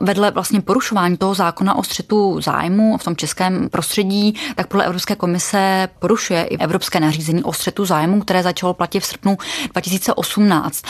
Vedle 0.00 0.30
vlastně 0.30 0.60
porušování 0.60 1.16
toho 1.16 1.34
zákona 1.34 1.74
o 1.74 1.82
střetu 1.82 2.40
zájmu 2.40 2.98
v 2.98 3.04
tom 3.04 3.16
českém 3.16 3.68
prostředí, 3.68 4.34
tak 4.56 4.66
podle 4.66 4.84
Evropské 4.84 5.16
komise 5.16 5.88
porušuje 5.98 6.44
i 6.44 6.56
Evropské 6.56 7.00
nařízení 7.00 7.42
o 7.42 7.52
střetu 7.52 7.84
zájmu, 7.84 8.20
které 8.20 8.42
začalo 8.42 8.74
platit 8.74 9.00
v 9.00 9.06
srpnu 9.06 9.38
2018. 9.72 10.82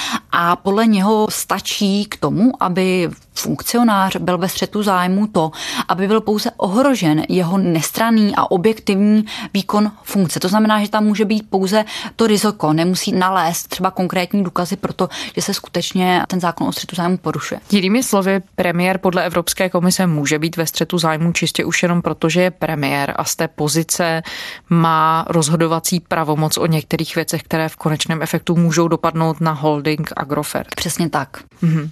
A 0.43 0.57
podle 0.57 0.87
něho 0.87 1.27
stačí 1.31 2.05
k 2.05 2.17
tomu, 2.17 2.53
aby 2.61 3.11
funkcionář 3.35 4.17
byl 4.17 4.39
ve 4.39 4.49
střetu 4.49 4.83
zájmu 4.83 5.27
to, 5.27 5.51
aby 5.89 6.09
byl 6.09 6.21
pouze 6.21 6.51
ohrožen 6.57 7.23
jeho 7.29 7.59
nestraný 7.59 8.33
a 8.37 8.51
objektivní 8.51 9.25
výkon 9.55 9.93
funkce. 10.03 10.41
To 10.41 10.49
znamená, 10.49 10.83
že 10.83 10.91
tam 10.91 11.05
může 11.05 11.25
být 11.25 11.51
pouze 11.51 11.85
to 12.17 12.27
riziko, 12.27 12.73
nemusí 12.73 13.13
nalézt 13.13 13.69
třeba 13.69 13.91
konkrétní 13.91 14.45
důkazy 14.45 14.77
pro 14.77 14.93
to, 14.93 15.09
že 15.37 15.43
se 15.43 15.55
skutečně 15.55 16.23
ten 16.29 16.41
zákon 16.41 16.69
o 16.69 16.73
střetu 16.73 16.97
zájmu 16.97 17.17
porušuje. 17.17 17.61
Jinými 17.71 18.03
slovy, 18.03 18.41
premiér 18.55 18.99
podle 18.99 19.27
Evropské 19.27 19.69
komise 19.69 20.07
může 20.07 20.39
být 20.39 20.57
ve 20.57 20.67
střetu 20.67 20.99
zájmu 20.99 21.33
čistě 21.33 21.65
už 21.65 21.83
jenom 21.83 22.03
proto, 22.03 22.29
že 22.29 22.43
je 22.43 22.51
premiér 22.51 23.15
a 23.17 23.25
z 23.25 23.37
té 23.37 23.49
pozice 23.49 24.23
má 24.71 25.25
rozhodovací 25.29 26.01
pravomoc 26.01 26.59
o 26.59 26.67
některých 26.67 27.15
věcech, 27.15 27.43
které 27.43 27.69
v 27.69 27.77
konečném 27.77 28.23
efektu 28.23 28.57
můžou 28.57 28.89
dopadnout 28.89 29.41
na 29.41 29.53
holding 29.53 30.13
Agrofert. 30.31 30.75
Přesně 30.75 31.11
tak. 31.11 31.29
Mhm. 31.63 31.91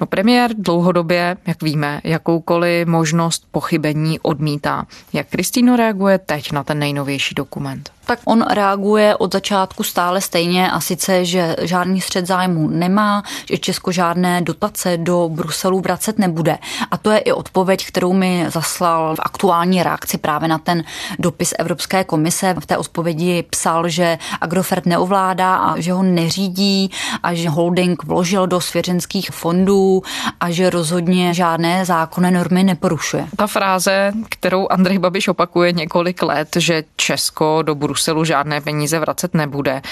No 0.00 0.06
premiér 0.06 0.50
dlouhodobě, 0.58 1.36
jak 1.46 1.62
víme, 1.62 2.00
jakoukoliv 2.04 2.88
možnost 2.88 3.46
pochybení 3.50 4.20
odmítá. 4.20 4.86
Jak 5.12 5.28
Kristýno 5.28 5.76
reaguje 5.76 6.18
teď 6.18 6.52
na 6.52 6.64
ten 6.64 6.78
nejnovější 6.78 7.34
dokument? 7.34 7.90
Tak 8.06 8.18
on 8.24 8.44
reaguje 8.50 9.16
od 9.16 9.32
začátku 9.32 9.82
stále 9.82 10.20
stejně 10.20 10.70
a 10.70 10.80
sice, 10.80 11.24
že 11.24 11.56
žádný 11.62 12.00
střed 12.00 12.26
zájmu 12.26 12.68
nemá, 12.68 13.22
že 13.50 13.58
Česko 13.58 13.92
žádné 13.92 14.40
dotace 14.40 14.96
do 14.96 15.28
Bruselu 15.28 15.80
vracet 15.80 16.18
nebude. 16.18 16.58
A 16.90 16.96
to 16.96 17.10
je 17.10 17.18
i 17.18 17.32
odpověď, 17.32 17.86
kterou 17.86 18.12
mi 18.12 18.46
zaslal 18.48 19.16
v 19.16 19.20
aktuální 19.22 19.82
reakci 19.82 20.18
právě 20.18 20.48
na 20.48 20.58
ten 20.58 20.84
dopis 21.18 21.54
Evropské 21.58 22.04
komise. 22.04 22.54
V 22.60 22.66
té 22.66 22.76
odpovědi 22.76 23.44
psal, 23.50 23.88
že 23.88 24.18
Agrofert 24.40 24.86
neovládá 24.86 25.56
a 25.56 25.80
že 25.80 25.92
ho 25.92 26.02
neřídí 26.02 26.90
a 27.22 27.34
že 27.34 27.48
holding 27.48 28.04
vložil 28.04 28.46
do 28.46 28.60
svěřenských 28.60 29.30
fondů 29.30 30.02
a 30.40 30.50
že 30.50 30.70
rozhodně 30.70 31.34
žádné 31.34 31.84
zákonné 31.84 32.30
normy 32.30 32.64
neporušuje. 32.64 33.26
Ta 33.36 33.46
fráze, 33.46 34.12
kterou 34.28 34.68
Andrej 34.68 34.98
Babiš 34.98 35.28
opakuje 35.28 35.72
několik 35.72 36.22
let, 36.22 36.48
že 36.56 36.84
Česko 36.96 37.62
do 37.62 37.74
Bruselu 37.74 37.95
Bruselu 37.96 38.24
žádné 38.24 38.60
peníze 38.60 38.98
vracet 38.98 39.34
nebude. 39.34 39.82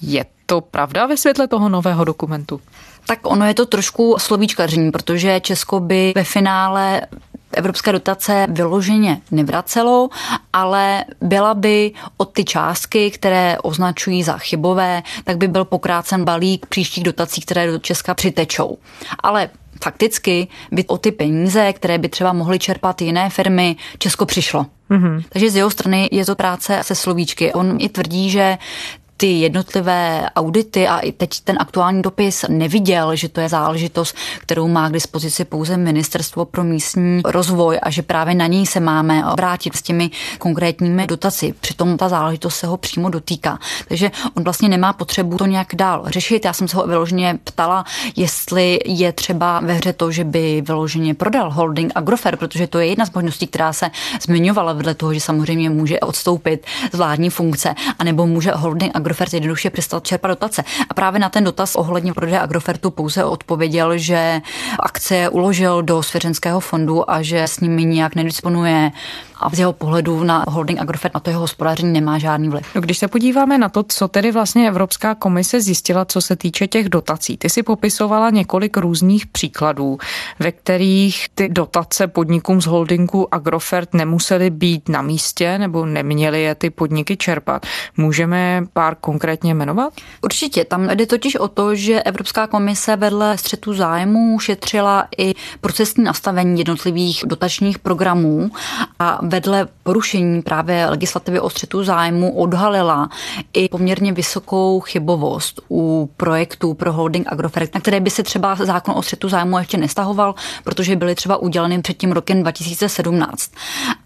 Je 0.00 0.24
to 0.46 0.60
pravda 0.60 1.06
ve 1.06 1.16
světle 1.16 1.48
toho 1.48 1.68
nového 1.68 2.04
dokumentu? 2.04 2.60
Tak 3.06 3.18
ono 3.22 3.46
je 3.46 3.54
to 3.54 3.66
trošku 3.66 4.16
slovíčkaření, 4.18 4.92
protože 4.92 5.40
Česko 5.40 5.80
by 5.80 6.12
ve 6.16 6.24
finále 6.24 7.02
evropské 7.52 7.92
dotace 7.92 8.46
vyloženě 8.50 9.20
nevracelo, 9.30 10.08
ale 10.52 11.04
byla 11.20 11.54
by 11.54 11.92
od 12.16 12.32
ty 12.32 12.44
částky, 12.44 13.10
které 13.10 13.58
označují 13.62 14.22
za 14.22 14.38
chybové, 14.38 15.02
tak 15.24 15.36
by 15.36 15.48
byl 15.48 15.64
pokrácen 15.64 16.24
balík 16.24 16.66
příštích 16.66 17.04
dotací, 17.04 17.40
které 17.40 17.66
do 17.66 17.78
Česka 17.78 18.14
přitečou. 18.14 18.78
Ale 19.20 19.50
fakticky 19.82 20.48
by 20.72 20.84
o 20.84 20.98
ty 20.98 21.12
peníze, 21.12 21.72
které 21.72 21.98
by 21.98 22.08
třeba 22.08 22.32
mohly 22.32 22.58
čerpat 22.58 23.02
jiné 23.02 23.30
firmy, 23.30 23.76
Česko 23.98 24.26
přišlo. 24.26 24.66
Mm-hmm. 24.90 25.24
Takže 25.28 25.50
z 25.50 25.56
jeho 25.56 25.70
strany 25.70 26.08
je 26.12 26.26
to 26.26 26.34
práce 26.34 26.78
se 26.82 26.94
slovíčky. 26.94 27.52
On 27.52 27.76
i 27.80 27.88
tvrdí, 27.88 28.30
že 28.30 28.58
ty 29.16 29.26
jednotlivé 29.26 30.30
audity 30.36 30.88
a 30.88 30.98
i 30.98 31.12
teď 31.12 31.40
ten 31.40 31.56
aktuální 31.60 32.02
dopis 32.02 32.44
neviděl, 32.48 33.16
že 33.16 33.28
to 33.28 33.40
je 33.40 33.48
záležitost, 33.48 34.16
kterou 34.38 34.68
má 34.68 34.88
k 34.88 34.92
dispozici 34.92 35.44
pouze 35.44 35.76
Ministerstvo 35.76 36.44
pro 36.44 36.64
místní 36.64 37.22
rozvoj 37.24 37.78
a 37.82 37.90
že 37.90 38.02
právě 38.02 38.34
na 38.34 38.46
něj 38.46 38.66
se 38.66 38.80
máme 38.80 39.22
vrátit 39.36 39.76
s 39.76 39.82
těmi 39.82 40.10
konkrétními 40.38 41.06
dotaci. 41.06 41.54
Přitom 41.60 41.96
ta 41.96 42.08
záležitost 42.08 42.56
se 42.56 42.66
ho 42.66 42.76
přímo 42.76 43.10
dotýká. 43.10 43.58
Takže 43.88 44.10
on 44.34 44.44
vlastně 44.44 44.68
nemá 44.68 44.92
potřebu 44.92 45.36
to 45.36 45.46
nějak 45.46 45.74
dál 45.74 46.04
řešit. 46.06 46.44
Já 46.44 46.52
jsem 46.52 46.68
se 46.68 46.76
ho 46.76 46.86
vyloženě 46.86 47.38
ptala, 47.44 47.84
jestli 48.16 48.78
je 48.84 49.12
třeba 49.12 49.60
ve 49.60 49.72
hře 49.72 49.92
to, 49.92 50.10
že 50.10 50.24
by 50.24 50.62
vyloženě 50.66 51.14
prodal 51.14 51.50
holding 51.50 51.92
Agrofer, 51.94 52.36
protože 52.36 52.66
to 52.66 52.78
je 52.78 52.86
jedna 52.86 53.06
z 53.06 53.12
možností, 53.12 53.46
která 53.46 53.72
se 53.72 53.90
zmiňovala 54.20 54.72
vedle 54.72 54.94
toho, 54.94 55.14
že 55.14 55.20
samozřejmě 55.20 55.70
může 55.70 56.00
odstoupit 56.00 56.66
z 56.92 56.96
vládní 56.96 57.30
funkce, 57.30 57.74
anebo 57.98 58.26
může 58.26 58.50
holding 58.50 58.90
Agrofer 58.94 59.05
Agrofert 59.06 59.34
jednoduše 59.34 59.70
přestal 59.70 60.00
čerpat 60.00 60.30
dotace. 60.30 60.64
A 60.88 60.94
právě 60.94 61.20
na 61.20 61.28
ten 61.28 61.44
dotaz 61.44 61.74
ohledně 61.76 62.12
prodeje 62.12 62.40
Agrofertu 62.40 62.90
pouze 62.90 63.24
odpověděl, 63.24 63.98
že 63.98 64.40
akcie 64.80 65.28
uložil 65.28 65.82
do 65.82 66.02
svěřenského 66.02 66.60
fondu 66.60 67.10
a 67.10 67.22
že 67.22 67.42
s 67.42 67.60
nimi 67.60 67.84
nijak 67.84 68.14
nedisponuje 68.14 68.90
a 69.38 69.50
z 69.50 69.58
jeho 69.58 69.72
pohledu 69.72 70.24
na 70.24 70.44
holding 70.48 70.80
Agrofert 70.80 71.14
na 71.14 71.20
to 71.20 71.30
jeho 71.30 71.40
hospodaření 71.40 71.92
nemá 71.92 72.18
žádný 72.18 72.48
vliv. 72.48 72.66
No, 72.74 72.80
když 72.80 72.98
se 72.98 73.08
podíváme 73.08 73.58
na 73.58 73.68
to, 73.68 73.82
co 73.82 74.08
tedy 74.08 74.32
vlastně 74.32 74.68
Evropská 74.68 75.14
komise 75.14 75.60
zjistila, 75.60 76.04
co 76.04 76.20
se 76.20 76.36
týče 76.36 76.66
těch 76.66 76.88
dotací, 76.88 77.36
ty 77.36 77.50
si 77.50 77.62
popisovala 77.62 78.30
několik 78.30 78.76
různých 78.76 79.26
příkladů, 79.26 79.98
ve 80.38 80.52
kterých 80.52 81.26
ty 81.34 81.48
dotace 81.48 82.06
podnikům 82.06 82.60
z 82.60 82.66
holdingu 82.66 83.34
Agrofert 83.34 83.94
nemusely 83.94 84.50
být 84.50 84.88
na 84.88 85.02
místě 85.02 85.58
nebo 85.58 85.86
neměly 85.86 86.42
je 86.42 86.54
ty 86.54 86.70
podniky 86.70 87.16
čerpat. 87.16 87.66
Můžeme 87.96 88.64
pár 88.72 88.96
konkrétně 89.00 89.54
jmenovat? 89.54 89.92
Určitě. 90.22 90.64
Tam 90.64 90.90
jde 90.90 91.06
totiž 91.06 91.36
o 91.36 91.48
to, 91.48 91.74
že 91.74 92.02
Evropská 92.02 92.46
komise 92.46 92.96
vedle 92.96 93.38
střetu 93.38 93.74
zájmů 93.74 94.38
šetřila 94.38 95.08
i 95.18 95.34
procesní 95.60 96.04
nastavení 96.04 96.58
jednotlivých 96.58 97.24
dotačních 97.26 97.78
programů 97.78 98.50
a 98.98 99.18
vedle 99.28 99.68
porušení 99.82 100.42
právě 100.42 100.86
legislativy 100.86 101.40
o 101.40 101.50
střetu 101.50 101.84
zájmu 101.84 102.38
odhalila 102.38 103.08
i 103.52 103.68
poměrně 103.68 104.12
vysokou 104.12 104.80
chybovost 104.80 105.60
u 105.70 106.10
projektů 106.16 106.74
pro 106.74 106.92
holding 106.92 107.32
Agrofert, 107.32 107.74
na 107.74 107.80
které 107.80 108.00
by 108.00 108.10
se 108.10 108.22
třeba 108.22 108.54
zákon 108.54 108.94
o 108.98 109.02
střetu 109.02 109.28
zájmu 109.28 109.58
ještě 109.58 109.76
nestahoval, 109.76 110.34
protože 110.64 110.96
byly 110.96 111.14
třeba 111.14 111.36
uděleny 111.36 111.82
před 111.82 111.96
tím 111.96 112.12
rokem 112.12 112.42
2017. 112.42 113.50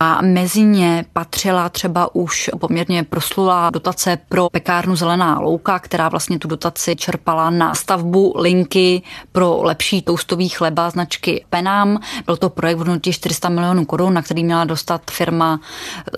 A 0.00 0.22
mezi 0.22 0.62
ně 0.62 1.04
patřila 1.12 1.68
třeba 1.68 2.14
už 2.14 2.50
poměrně 2.58 3.04
proslulá 3.04 3.70
dotace 3.70 4.18
pro 4.28 4.50
pekárnu 4.50 4.96
Zelená 4.96 5.40
louka, 5.40 5.78
která 5.78 6.08
vlastně 6.08 6.38
tu 6.38 6.48
dotaci 6.48 6.96
čerpala 6.96 7.50
na 7.50 7.74
stavbu 7.74 8.34
linky 8.36 9.02
pro 9.32 9.60
lepší 9.62 10.02
toustový 10.02 10.48
chleba 10.48 10.90
značky 10.90 11.44
Penam. 11.50 12.00
Byl 12.26 12.36
to 12.36 12.50
projekt 12.50 12.76
v 12.76 12.78
hodnotě 12.78 13.12
400 13.12 13.48
milionů 13.48 13.84
korun, 13.84 14.14
na 14.14 14.22
který 14.22 14.44
měla 14.44 14.64
dostat 14.64 15.09
firma 15.10 15.60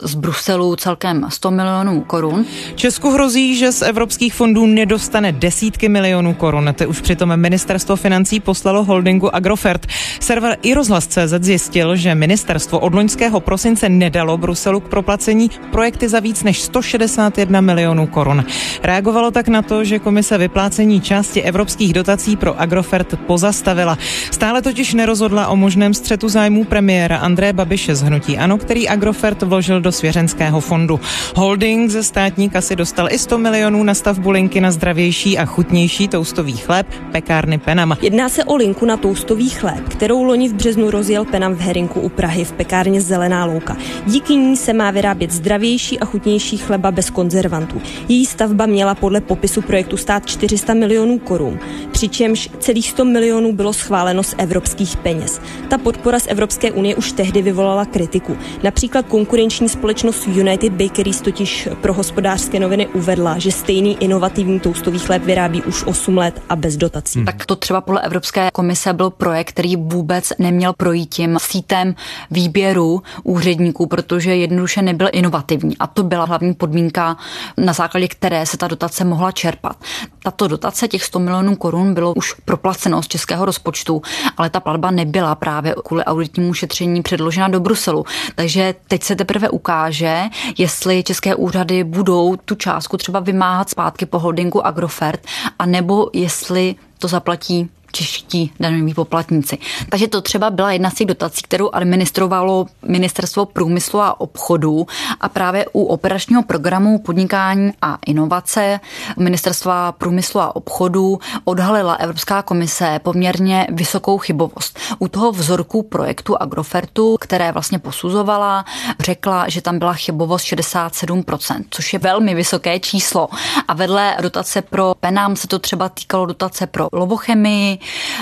z 0.02 0.14
Bruselu 0.14 0.76
celkem 0.76 1.26
100 1.28 1.50
milionů 1.50 2.00
korun. 2.00 2.44
Česku 2.74 3.10
hrozí, 3.10 3.56
že 3.56 3.72
z 3.72 3.82
evropských 3.82 4.34
fondů 4.34 4.66
nedostane 4.66 5.32
desítky 5.32 5.88
milionů 5.88 6.34
korun. 6.34 6.74
Ty 6.74 6.86
už 6.86 7.00
přitom 7.00 7.36
ministerstvo 7.36 7.96
financí 7.96 8.40
poslalo 8.40 8.84
holdingu 8.84 9.34
Agrofert. 9.34 9.86
Server 10.20 10.56
iRozhlas.cz 10.62 11.34
zjistil, 11.40 11.96
že 11.96 12.14
ministerstvo 12.14 12.78
od 12.78 12.94
loňského 12.94 13.40
prosince 13.40 13.88
nedalo 13.88 14.38
Bruselu 14.38 14.80
k 14.80 14.88
proplacení 14.88 15.50
projekty 15.70 16.08
za 16.08 16.20
víc 16.20 16.42
než 16.42 16.60
161 16.60 17.60
milionů 17.60 18.06
korun. 18.06 18.44
Reagovalo 18.82 19.30
tak 19.30 19.48
na 19.48 19.62
to, 19.62 19.84
že 19.84 19.98
komise 19.98 20.38
vyplácení 20.38 21.00
části 21.00 21.42
evropských 21.42 21.92
dotací 21.92 22.36
pro 22.36 22.60
Agrofert 22.60 23.18
pozastavila. 23.26 23.98
Stále 24.30 24.62
totiž 24.62 24.94
nerozhodla 24.94 25.48
o 25.48 25.56
možném 25.56 25.94
střetu 25.94 26.28
zájmů 26.28 26.64
premiéra 26.64 27.16
Andreje 27.16 27.52
Babiše 27.52 27.94
z 27.94 28.02
Hnutí 28.02 28.38
Ano, 28.38 28.58
který 28.58 28.81
Agrofert 28.88 29.42
vložil 29.42 29.80
do 29.80 29.92
svěřenského 29.92 30.60
fondu. 30.60 31.00
Holding 31.36 31.90
ze 31.90 32.02
státní 32.02 32.50
kasy 32.50 32.76
dostal 32.76 33.08
i 33.10 33.18
100 33.18 33.38
milionů 33.38 33.82
na 33.82 33.94
stavbu 33.94 34.30
linky 34.30 34.60
na 34.60 34.70
zdravější 34.70 35.38
a 35.38 35.44
chutnější 35.44 36.08
toustový 36.08 36.56
chléb 36.56 36.86
pekárny 37.12 37.58
Penam. 37.58 37.96
Jedná 38.02 38.28
se 38.28 38.44
o 38.44 38.56
linku 38.56 38.86
na 38.86 38.96
toustový 38.96 39.50
chléb, 39.50 39.88
kterou 39.88 40.22
loni 40.22 40.48
v 40.48 40.54
březnu 40.54 40.90
rozjel 40.90 41.24
Penam 41.24 41.54
v 41.54 41.60
Herinku 41.60 42.00
u 42.00 42.08
Prahy 42.08 42.44
v 42.44 42.52
pekárně 42.52 43.00
Zelená 43.00 43.44
louka. 43.44 43.76
Díky 44.06 44.36
ní 44.36 44.56
se 44.56 44.72
má 44.72 44.90
vyrábět 44.90 45.30
zdravější 45.30 46.00
a 46.00 46.04
chutnější 46.04 46.56
chleba 46.56 46.90
bez 46.90 47.10
konzervantů. 47.10 47.82
Její 48.08 48.26
stavba 48.26 48.66
měla 48.66 48.94
podle 48.94 49.20
popisu 49.20 49.62
projektu 49.62 49.96
stát 49.96 50.26
400 50.26 50.74
milionů 50.74 51.18
korun, 51.18 51.58
přičemž 51.92 52.50
celých 52.58 52.90
100 52.90 53.04
milionů 53.04 53.52
bylo 53.52 53.72
schváleno 53.72 54.22
z 54.22 54.34
evropských 54.38 54.96
peněz. 54.96 55.40
Ta 55.68 55.78
podpora 55.78 56.20
z 56.20 56.26
Evropské 56.26 56.72
unie 56.72 56.96
už 56.96 57.12
tehdy 57.12 57.42
vyvolala 57.42 57.84
kritiku. 57.84 58.36
Například 58.72 59.06
konkurenční 59.06 59.68
společnost 59.68 60.26
United 60.26 60.72
Bakeries 60.72 61.20
totiž 61.20 61.68
pro 61.80 61.94
hospodářské 61.94 62.60
noviny 62.60 62.86
uvedla, 62.86 63.38
že 63.38 63.52
stejný 63.52 63.96
inovativní 64.00 64.60
toustový 64.60 64.98
chléb 64.98 65.22
vyrábí 65.22 65.62
už 65.62 65.84
8 65.86 66.16
let 66.18 66.42
a 66.48 66.56
bez 66.56 66.76
dotací. 66.76 67.18
Hmm. 67.18 67.26
Tak 67.26 67.46
to 67.46 67.56
třeba 67.56 67.80
podle 67.80 68.00
Evropské 68.00 68.50
komise 68.52 68.92
byl 68.92 69.10
projekt, 69.10 69.48
který 69.48 69.76
vůbec 69.76 70.32
neměl 70.38 70.72
projít 70.72 71.14
tím 71.14 71.36
sítem 71.40 71.94
výběru 72.30 73.02
úředníků, 73.22 73.86
protože 73.86 74.36
jednoduše 74.36 74.82
nebyl 74.82 75.08
inovativní. 75.12 75.78
A 75.78 75.86
to 75.86 76.02
byla 76.02 76.24
hlavní 76.24 76.54
podmínka, 76.54 77.16
na 77.56 77.72
základě 77.72 78.08
které 78.08 78.46
se 78.46 78.56
ta 78.56 78.68
dotace 78.68 79.04
mohla 79.04 79.32
čerpat. 79.32 79.76
Tato 80.22 80.48
dotace 80.48 80.88
těch 80.88 81.04
100 81.04 81.18
milionů 81.18 81.56
korun 81.56 81.94
bylo 81.94 82.14
už 82.14 82.34
proplaceno 82.44 83.02
z 83.02 83.08
českého 83.08 83.44
rozpočtu, 83.44 84.02
ale 84.36 84.50
ta 84.50 84.60
platba 84.60 84.90
nebyla 84.90 85.34
právě 85.34 85.74
kvůli 85.84 86.04
auditnímu 86.04 86.54
šetření 86.54 87.02
předložena 87.02 87.48
do 87.48 87.60
Bruselu. 87.60 88.04
Takže 88.34 88.61
teď 88.88 89.02
se 89.02 89.16
teprve 89.16 89.50
ukáže, 89.50 90.22
jestli 90.58 91.02
české 91.02 91.34
úřady 91.34 91.84
budou 91.84 92.36
tu 92.36 92.54
částku 92.54 92.96
třeba 92.96 93.20
vymáhat 93.20 93.70
zpátky 93.70 94.06
po 94.06 94.18
holdingu 94.18 94.66
Agrofert, 94.66 95.20
anebo 95.58 96.10
jestli 96.12 96.74
to 96.98 97.08
zaplatí 97.08 97.70
čeští 97.92 98.52
daňoví 98.60 98.94
poplatníci. 98.94 99.58
Takže 99.88 100.08
to 100.08 100.20
třeba 100.20 100.50
byla 100.50 100.72
jedna 100.72 100.90
z 100.90 100.94
těch 100.94 101.06
dotací, 101.06 101.42
kterou 101.42 101.70
administrovalo 101.70 102.66
Ministerstvo 102.88 103.46
průmyslu 103.46 104.00
a 104.00 104.20
obchodu 104.20 104.86
a 105.20 105.28
právě 105.28 105.66
u 105.72 105.84
operačního 105.84 106.42
programu 106.42 106.98
podnikání 106.98 107.72
a 107.82 107.98
inovace 108.06 108.80
Ministerstva 109.18 109.92
průmyslu 109.92 110.40
a 110.40 110.56
obchodu 110.56 111.18
odhalila 111.44 111.94
Evropská 111.94 112.42
komise 112.42 113.00
poměrně 113.02 113.66
vysokou 113.70 114.18
chybovost. 114.18 114.78
U 114.98 115.08
toho 115.08 115.32
vzorku 115.32 115.82
projektu 115.82 116.42
Agrofertu, 116.42 117.16
které 117.20 117.52
vlastně 117.52 117.78
posuzovala, 117.78 118.64
řekla, 119.00 119.48
že 119.48 119.62
tam 119.62 119.78
byla 119.78 119.92
chybovost 119.92 120.44
67%, 120.44 121.64
což 121.70 121.92
je 121.92 121.98
velmi 121.98 122.34
vysoké 122.34 122.80
číslo. 122.80 123.28
A 123.68 123.74
vedle 123.74 124.16
dotace 124.22 124.62
pro 124.62 124.94
Penám 125.00 125.36
se 125.36 125.48
to 125.48 125.58
třeba 125.58 125.88
týkalo 125.88 126.26
dotace 126.26 126.66
pro 126.66 126.88
lovochemii, 126.92 127.78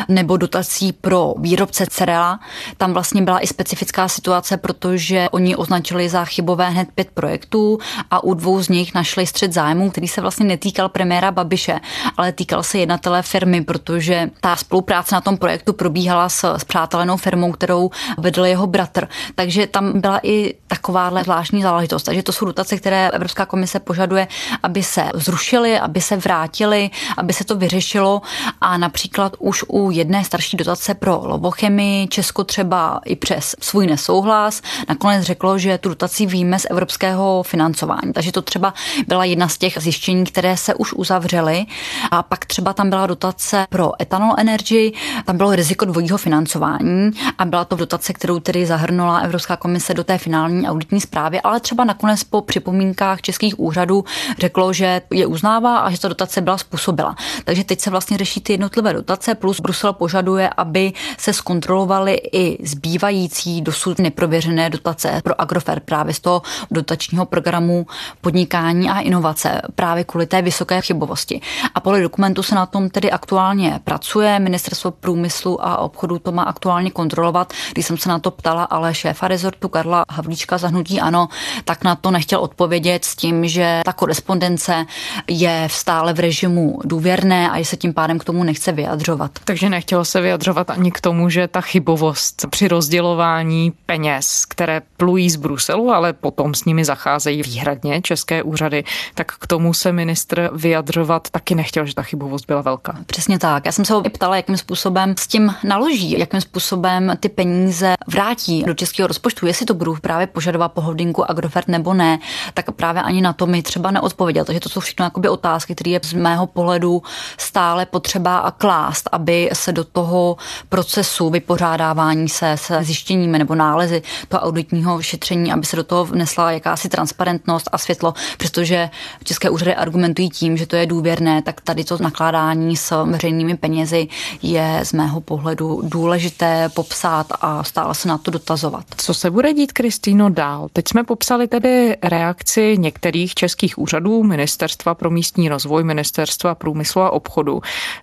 nebo 0.08 0.36
dotací 0.36 0.92
pro 0.92 1.34
výrobce 1.38 1.86
cereala. 1.86 2.40
Tam 2.76 2.92
vlastně 2.92 3.22
byla 3.22 3.40
i 3.40 3.46
specifická 3.46 4.08
situace, 4.08 4.56
protože 4.56 5.28
oni 5.30 5.56
označili 5.56 6.08
za 6.08 6.24
chybové 6.24 6.70
hned 6.70 6.88
pět 6.94 7.08
projektů 7.14 7.78
a 8.10 8.24
u 8.24 8.34
dvou 8.34 8.62
z 8.62 8.68
nich 8.68 8.94
našli 8.94 9.26
střed 9.26 9.52
zájmu, 9.52 9.90
který 9.90 10.08
se 10.08 10.20
vlastně 10.20 10.46
netýkal 10.46 10.88
premiéra 10.88 11.30
Babiše, 11.30 11.80
ale 12.16 12.32
týkal 12.32 12.62
se 12.62 12.78
jednatele 12.78 13.22
firmy, 13.22 13.64
protože 13.64 14.30
ta 14.40 14.56
spolupráce 14.56 15.14
na 15.14 15.20
tom 15.20 15.36
projektu 15.36 15.72
probíhala 15.72 16.28
s, 16.28 16.54
s 16.56 16.64
přátelenou 16.64 17.16
firmou, 17.16 17.52
kterou 17.52 17.90
vedl 18.18 18.44
jeho 18.44 18.66
bratr. 18.66 19.08
Takže 19.34 19.66
tam 19.66 20.00
byla 20.00 20.20
i 20.22 20.54
takováhle 20.80 21.24
zvláštní 21.24 21.62
záležitost. 21.62 22.02
Takže 22.02 22.22
to 22.22 22.32
jsou 22.32 22.44
dotace, 22.46 22.76
které 22.76 23.10
Evropská 23.10 23.46
komise 23.46 23.80
požaduje, 23.80 24.28
aby 24.62 24.82
se 24.82 25.04
zrušily, 25.14 25.78
aby 25.78 26.00
se 26.00 26.16
vrátily, 26.16 26.90
aby 27.16 27.32
se 27.32 27.44
to 27.44 27.56
vyřešilo 27.56 28.22
a 28.60 28.78
například 28.78 29.36
už 29.38 29.64
u 29.68 29.90
jedné 29.90 30.24
starší 30.24 30.56
dotace 30.56 30.94
pro 30.94 31.20
lobochemii 31.24 32.08
Česko 32.08 32.44
třeba 32.44 33.00
i 33.04 33.16
přes 33.16 33.56
svůj 33.60 33.86
nesouhlas 33.86 34.62
nakonec 34.88 35.24
řeklo, 35.24 35.58
že 35.58 35.78
tu 35.78 35.88
dotaci 35.88 36.26
víme 36.26 36.58
z 36.58 36.66
evropského 36.70 37.42
financování. 37.42 38.12
Takže 38.12 38.32
to 38.32 38.42
třeba 38.42 38.74
byla 39.08 39.24
jedna 39.24 39.48
z 39.48 39.58
těch 39.58 39.78
zjištění, 39.78 40.24
které 40.24 40.56
se 40.56 40.74
už 40.74 40.92
uzavřely. 40.92 41.66
A 42.10 42.22
pak 42.22 42.44
třeba 42.44 42.72
tam 42.72 42.90
byla 42.90 43.06
dotace 43.06 43.66
pro 43.70 44.02
Ethanol 44.02 44.34
Energy, 44.38 44.92
tam 45.24 45.36
bylo 45.36 45.54
riziko 45.54 45.84
dvojího 45.84 46.18
financování 46.18 47.10
a 47.38 47.44
byla 47.44 47.64
to 47.64 47.76
dotace, 47.76 48.12
kterou 48.12 48.40
tedy 48.40 48.66
zahrnula 48.66 49.18
Evropská 49.18 49.56
komise 49.56 49.94
do 49.94 50.04
té 50.04 50.18
finální 50.18 50.68
auditní 50.70 51.00
zprávy, 51.00 51.40
ale 51.40 51.60
třeba 51.60 51.84
nakonec 51.84 52.24
po 52.24 52.42
připomínkách 52.42 53.20
českých 53.20 53.60
úřadů 53.60 54.04
řeklo, 54.38 54.72
že 54.72 55.02
je 55.10 55.26
uznává 55.26 55.78
a 55.78 55.90
že 55.90 56.00
ta 56.00 56.08
dotace 56.08 56.40
byla 56.40 56.58
způsobila. 56.58 57.16
Takže 57.44 57.64
teď 57.64 57.80
se 57.80 57.90
vlastně 57.90 58.18
řeší 58.18 58.40
ty 58.40 58.52
jednotlivé 58.52 58.92
dotace 58.92 59.34
plus 59.34 59.60
Brusel 59.60 59.92
požaduje, 59.92 60.50
aby 60.56 60.92
se 61.18 61.32
zkontrolovaly 61.32 62.20
i 62.32 62.66
zbývající 62.66 63.60
dosud 63.60 63.98
neprověřené 63.98 64.70
dotace 64.70 65.20
pro 65.24 65.40
Agrofer 65.40 65.80
právě 65.80 66.14
z 66.14 66.20
toho 66.20 66.42
dotačního 66.70 67.26
programu 67.26 67.86
podnikání 68.20 68.90
a 68.90 69.00
inovace 69.00 69.62
právě 69.74 70.04
kvůli 70.04 70.26
té 70.26 70.42
vysoké 70.42 70.80
chybovosti. 70.80 71.40
A 71.74 71.80
podle 71.80 72.00
dokumentu 72.00 72.42
se 72.42 72.54
na 72.54 72.66
tom 72.66 72.90
tedy 72.90 73.10
aktuálně 73.10 73.80
pracuje. 73.84 74.38
Ministerstvo 74.38 74.90
průmyslu 74.90 75.64
a 75.66 75.78
obchodu 75.78 76.18
to 76.18 76.32
má 76.32 76.42
aktuálně 76.42 76.90
kontrolovat. 76.90 77.52
Když 77.72 77.86
jsem 77.86 77.98
se 77.98 78.08
na 78.08 78.18
to 78.18 78.30
ptala, 78.30 78.64
ale 78.64 78.94
šéfa 78.94 79.28
rezortu 79.28 79.68
Karla 79.68 80.04
Havlíčka 80.10 80.58
zahnutí 80.60 81.00
ano, 81.00 81.28
tak 81.64 81.84
na 81.84 81.96
to 81.96 82.10
nechtěl 82.10 82.40
odpovědět 82.40 83.04
s 83.04 83.16
tím, 83.16 83.48
že 83.48 83.80
ta 83.84 83.92
korespondence 83.92 84.86
je 85.28 85.68
stále 85.70 86.12
v 86.12 86.20
režimu 86.20 86.78
důvěrné 86.84 87.50
a 87.50 87.58
že 87.58 87.64
se 87.64 87.76
tím 87.76 87.94
pádem 87.94 88.18
k 88.18 88.24
tomu 88.24 88.44
nechce 88.44 88.72
vyjadřovat. 88.72 89.30
Takže 89.44 89.68
nechtělo 89.68 90.04
se 90.04 90.20
vyjadřovat 90.20 90.70
ani 90.70 90.92
k 90.92 91.00
tomu, 91.00 91.28
že 91.28 91.48
ta 91.48 91.60
chybovost 91.60 92.46
při 92.50 92.68
rozdělování 92.68 93.72
peněz, 93.86 94.44
které 94.48 94.82
plují 94.96 95.30
z 95.30 95.36
Bruselu, 95.36 95.90
ale 95.90 96.12
potom 96.12 96.54
s 96.54 96.64
nimi 96.64 96.84
zacházejí 96.84 97.42
výhradně 97.42 98.02
české 98.02 98.42
úřady, 98.42 98.84
tak 99.14 99.32
k 99.32 99.46
tomu 99.46 99.74
se 99.74 99.92
ministr 99.92 100.50
vyjadřovat 100.52 101.30
taky 101.30 101.54
nechtěl, 101.54 101.86
že 101.86 101.94
ta 101.94 102.02
chybovost 102.02 102.46
byla 102.46 102.60
velká. 102.60 102.96
Přesně 103.06 103.38
tak. 103.38 103.66
Já 103.66 103.72
jsem 103.72 103.84
se 103.84 103.94
ho 103.94 104.02
ptala, 104.02 104.36
jakým 104.36 104.56
způsobem 104.56 105.14
s 105.18 105.26
tím 105.26 105.54
naloží, 105.64 106.18
jakým 106.18 106.40
způsobem 106.40 107.12
ty 107.20 107.28
peníze 107.28 107.94
vrátí 108.06 108.62
do 108.62 108.74
českého 108.74 109.06
rozpočtu, 109.06 109.46
jestli 109.46 109.66
to 109.66 109.74
budou 109.74 109.96
právě 109.96 110.26
požadovat 110.26 110.49
po 110.68 110.80
holdingu 110.80 111.30
Agrofert 111.30 111.68
nebo 111.68 111.94
ne, 111.94 112.18
tak 112.54 112.70
právě 112.70 113.02
ani 113.02 113.22
na 113.22 113.32
to 113.32 113.46
mi 113.46 113.62
třeba 113.62 113.90
neodpověděl. 113.90 114.44
Takže 114.44 114.60
to 114.60 114.68
jsou 114.68 114.80
všechno 114.80 115.04
jakoby 115.04 115.28
otázky, 115.28 115.74
které 115.74 115.90
je 115.90 116.00
z 116.04 116.12
mého 116.12 116.46
pohledu 116.46 117.02
stále 117.38 117.86
potřeba 117.86 118.50
klást, 118.50 119.08
aby 119.12 119.50
se 119.52 119.72
do 119.72 119.84
toho 119.84 120.36
procesu 120.68 121.30
vypořádávání 121.30 122.28
se 122.28 122.56
se 122.56 122.84
zjištěními 122.84 123.38
nebo 123.38 123.54
nálezy 123.54 124.02
toho 124.28 124.40
auditního 124.40 125.02
šetření, 125.02 125.52
aby 125.52 125.66
se 125.66 125.76
do 125.76 125.84
toho 125.84 126.04
vnesla 126.04 126.52
jakási 126.52 126.88
transparentnost 126.88 127.68
a 127.72 127.78
světlo, 127.78 128.14
protože 128.38 128.90
české 129.24 129.50
úřady 129.50 129.74
argumentují 129.74 130.30
tím, 130.30 130.56
že 130.56 130.66
to 130.66 130.76
je 130.76 130.86
důvěrné, 130.86 131.42
tak 131.42 131.60
tady 131.60 131.84
to 131.84 131.98
nakládání 132.00 132.76
s 132.76 133.04
veřejnými 133.04 133.56
penězi 133.56 134.08
je 134.42 134.80
z 134.82 134.92
mého 134.92 135.20
pohledu 135.20 135.80
důležité 135.84 136.68
popsat 136.68 137.26
a 137.40 137.64
stále 137.64 137.94
se 137.94 138.08
na 138.08 138.18
to 138.18 138.30
dotazovat. 138.30 138.84
Co 138.96 139.14
se 139.14 139.30
bude 139.30 139.54
dít, 139.54 139.72
Kristýno, 139.72 140.28
dál? 140.40 140.68
Teď 140.72 140.88
jsme 140.88 141.04
popsali 141.04 141.48
tedy 141.48 141.96
reakci 142.02 142.76
některých 142.78 143.34
českých 143.34 143.78
úřadů, 143.78 144.22
Ministerstva 144.22 144.94
pro 144.94 145.10
místní 145.10 145.48
rozvoj, 145.48 145.84
Ministerstva 145.84 146.54
průmyslu 146.54 147.02
a 147.02 147.10
obchodu. 147.10 147.60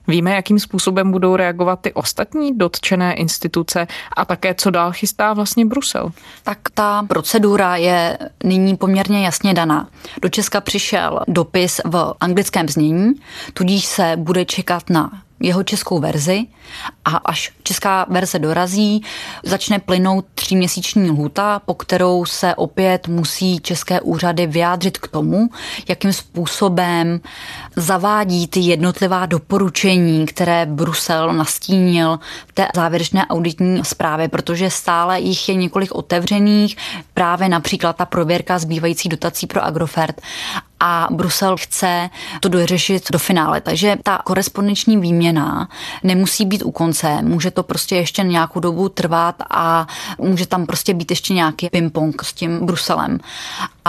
Víme, 0.08 0.36
jakým 0.36 0.60
způsobem 0.60 1.12
budou 1.12 1.36
reagovat 1.36 1.82
ty 1.82 1.94
ostatní 1.94 2.58
dotčené 2.58 3.14
instituce 3.14 3.88
a 4.18 4.26
také, 4.26 4.54
co 4.54 4.70
dál 4.70 4.92
chystá 4.92 5.34
vlastně 5.34 5.66
Brusel? 5.66 6.12
Tak 6.44 6.60
ta 6.74 7.04
procedura 7.04 7.76
je 7.76 8.18
nyní 8.44 8.78
poměrně 8.78 9.26
jasně 9.26 9.54
daná. 9.54 9.88
Do 10.22 10.30
Česka 10.30 10.62
přišel 10.62 11.20
dopis 11.28 11.82
v 11.86 12.14
anglickém 12.20 12.70
znění, 12.70 13.14
tudíž 13.54 13.86
se 13.86 14.14
bude 14.18 14.46
čekat 14.46 14.90
na 14.90 15.27
jeho 15.40 15.64
českou 15.64 16.00
verzi 16.00 16.46
a 17.06 17.10
až 17.10 17.52
česká 17.64 18.06
verze 18.10 18.40
dorazí, 18.40 19.04
začne 19.44 19.80
plynout 19.80 20.26
tříměsíční 20.36 21.10
lhuta, 21.10 21.60
po 21.60 21.74
kterou 21.74 22.26
se 22.26 22.56
opět 22.56 23.08
musí 23.08 23.60
české 23.60 24.02
úřady 24.02 24.48
vyjádřit 24.48 24.98
k 24.98 25.08
tomu, 25.08 25.50
jakým 25.90 26.14
způsobem 26.14 27.20
zavádí 27.76 28.48
ty 28.48 28.60
jednotlivá 28.60 29.26
doporučení, 29.26 30.26
které 30.26 30.66
Brusel 30.66 31.34
nastínil 31.34 32.20
v 32.48 32.54
té 32.54 32.68
závěrečné 32.76 33.26
auditní 33.26 33.86
zprávě, 33.86 34.28
protože 34.28 34.70
stále 34.70 35.20
jich 35.20 35.50
je 35.50 35.56
několik 35.56 35.96
otevřených, 35.96 36.78
právě 37.14 37.50
například 37.50 37.96
ta 37.96 38.06
prověrka 38.06 38.60
zbývající 38.60 39.10
dotací 39.10 39.48
pro 39.48 39.64
Agrofert 39.64 40.22
a 40.80 41.08
Brusel 41.12 41.58
chce 41.58 42.10
to 42.40 42.50
dořešit 42.50 43.12
do 43.12 43.20
finále. 43.20 43.62
Takže 43.62 43.98
ta 44.04 44.18
korespondenční 44.24 44.98
výměna 44.98 45.70
nemusí 46.04 46.46
být 46.46 46.64
u 46.64 46.72
konce, 46.72 47.22
může 47.22 47.52
to 47.52 47.64
prostě 47.64 47.96
ještě 47.96 48.24
nějakou 48.24 48.60
dobu 48.60 48.90
trvat 48.90 49.36
a 49.50 49.88
může 50.18 50.48
tam 50.48 50.66
prostě 50.66 50.94
být 50.94 51.12
ještě 51.12 51.34
nějaký 51.34 51.68
ping-pong 51.68 52.24
s 52.24 52.34
tím 52.34 52.66
Bruselem. 52.66 53.20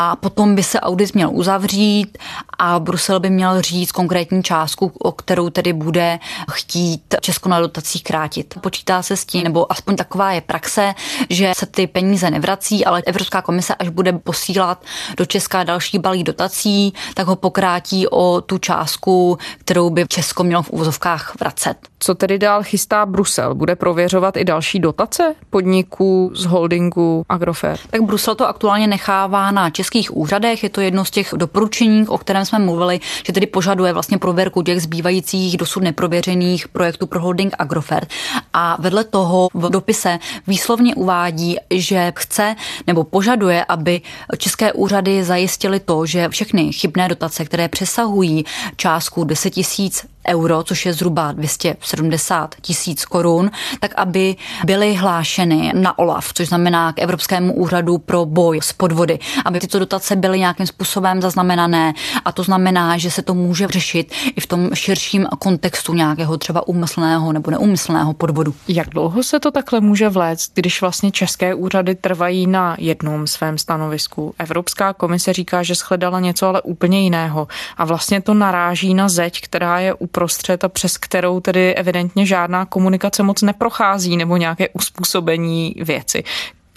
A 0.00 0.16
potom 0.16 0.54
by 0.54 0.62
se 0.62 0.80
audit 0.80 1.14
měl 1.14 1.30
uzavřít 1.32 2.18
a 2.58 2.78
Brusel 2.78 3.20
by 3.20 3.30
měl 3.30 3.62
říct 3.62 3.92
konkrétní 3.92 4.42
částku, 4.42 4.92
o 4.98 5.12
kterou 5.12 5.50
tedy 5.50 5.72
bude 5.72 6.18
chtít 6.52 7.14
Česko 7.20 7.48
na 7.48 7.60
dotacích 7.60 8.04
krátit. 8.04 8.54
Počítá 8.60 9.02
se 9.02 9.16
s 9.16 9.24
tím, 9.24 9.44
nebo 9.44 9.72
aspoň 9.72 9.96
taková 9.96 10.32
je 10.32 10.40
praxe, 10.40 10.94
že 11.30 11.52
se 11.56 11.66
ty 11.66 11.86
peníze 11.86 12.30
nevrací, 12.30 12.84
ale 12.84 13.02
Evropská 13.06 13.42
komise, 13.42 13.74
až 13.74 13.88
bude 13.88 14.12
posílat 14.12 14.84
do 15.16 15.26
Česka 15.26 15.64
další 15.64 15.98
balí 15.98 16.24
dotací, 16.24 16.94
tak 17.14 17.26
ho 17.26 17.36
pokrátí 17.36 18.08
o 18.08 18.40
tu 18.40 18.58
částku, 18.58 19.38
kterou 19.58 19.90
by 19.90 20.06
Česko 20.08 20.44
mělo 20.44 20.62
v 20.62 20.70
úvozovkách 20.70 21.34
vracet. 21.40 21.76
Co 21.98 22.14
tedy 22.14 22.38
dál 22.38 22.62
chystá 22.62 23.06
Brusel? 23.06 23.54
Bude 23.54 23.76
prověřovat 23.76 24.36
i 24.36 24.44
další 24.44 24.78
dotace 24.78 25.34
podniků 25.50 26.30
z 26.34 26.44
holdingu 26.44 27.24
Agrofert? 27.28 27.80
Tak 27.90 28.02
Brusel 28.02 28.34
to 28.34 28.48
aktuálně 28.48 28.86
nechává 28.86 29.50
na 29.50 29.70
českých 29.88 30.16
úřadech. 30.16 30.62
Je 30.62 30.68
to 30.68 30.80
jedno 30.80 31.04
z 31.04 31.10
těch 31.10 31.34
doporučení, 31.36 32.08
o 32.08 32.18
kterém 32.18 32.44
jsme 32.44 32.58
mluvili, 32.58 33.00
že 33.26 33.32
tedy 33.32 33.46
požaduje 33.46 33.92
vlastně 33.92 34.18
prověrku 34.18 34.62
těch 34.62 34.82
zbývajících 34.82 35.56
dosud 35.56 35.82
neprověřených 35.82 36.68
projektů 36.68 37.06
pro 37.06 37.20
holding 37.20 37.54
Agrofert. 37.58 38.08
A 38.52 38.76
vedle 38.80 39.04
toho 39.04 39.48
v 39.54 39.70
dopise 39.70 40.18
výslovně 40.46 40.94
uvádí, 40.94 41.56
že 41.70 42.12
chce 42.16 42.56
nebo 42.86 43.04
požaduje, 43.04 43.64
aby 43.64 44.00
české 44.38 44.72
úřady 44.72 45.24
zajistily 45.24 45.80
to, 45.80 46.06
že 46.06 46.28
všechny 46.28 46.72
chybné 46.72 47.08
dotace, 47.08 47.44
které 47.44 47.68
přesahují 47.68 48.44
částku 48.76 49.24
10 49.24 49.50
tisíc 49.50 50.06
euro, 50.28 50.62
což 50.62 50.86
je 50.86 50.92
zhruba 50.92 51.32
270 51.32 52.54
tisíc 52.60 53.04
korun, 53.04 53.50
tak 53.80 53.92
aby 53.96 54.36
byly 54.64 54.94
hlášeny 54.94 55.72
na 55.74 55.98
OLAF, 55.98 56.32
což 56.34 56.48
znamená 56.48 56.92
k 56.92 56.98
Evropskému 56.98 57.54
úřadu 57.54 57.98
pro 57.98 58.24
boj 58.24 58.60
s 58.62 58.72
podvody, 58.72 59.18
aby 59.44 59.60
tyto 59.60 59.77
dotace 59.78 60.16
byly 60.16 60.38
nějakým 60.38 60.66
způsobem 60.66 61.22
zaznamenané 61.22 61.94
a 62.24 62.32
to 62.32 62.42
znamená, 62.42 62.98
že 62.98 63.10
se 63.10 63.22
to 63.22 63.34
může 63.34 63.66
řešit 63.66 64.12
i 64.36 64.40
v 64.40 64.46
tom 64.46 64.70
širším 64.74 65.26
kontextu 65.38 65.94
nějakého 65.94 66.38
třeba 66.38 66.68
úmyslného 66.68 67.32
nebo 67.32 67.50
neumyslného 67.50 68.14
podvodu. 68.14 68.54
Jak 68.68 68.88
dlouho 68.88 69.22
se 69.22 69.40
to 69.40 69.50
takhle 69.50 69.80
může 69.80 70.08
vléct, 70.08 70.50
když 70.54 70.80
vlastně 70.80 71.10
české 71.10 71.54
úřady 71.54 71.94
trvají 71.94 72.46
na 72.46 72.76
jednom 72.78 73.26
svém 73.26 73.58
stanovisku? 73.58 74.34
Evropská 74.38 74.92
komise 74.92 75.32
říká, 75.32 75.62
že 75.62 75.74
shledala 75.74 76.20
něco 76.20 76.46
ale 76.46 76.62
úplně 76.62 77.00
jiného 77.00 77.48
a 77.76 77.84
vlastně 77.84 78.20
to 78.20 78.34
naráží 78.34 78.94
na 78.94 79.08
zeď, 79.08 79.40
která 79.40 79.78
je 79.78 79.94
uprostřed 79.94 80.64
a 80.64 80.68
přes 80.68 80.98
kterou 80.98 81.40
tedy 81.40 81.74
evidentně 81.74 82.26
žádná 82.26 82.64
komunikace 82.64 83.22
moc 83.22 83.42
neprochází 83.42 84.16
nebo 84.16 84.36
nějaké 84.36 84.68
uspůsobení 84.68 85.74
věci. 85.80 86.24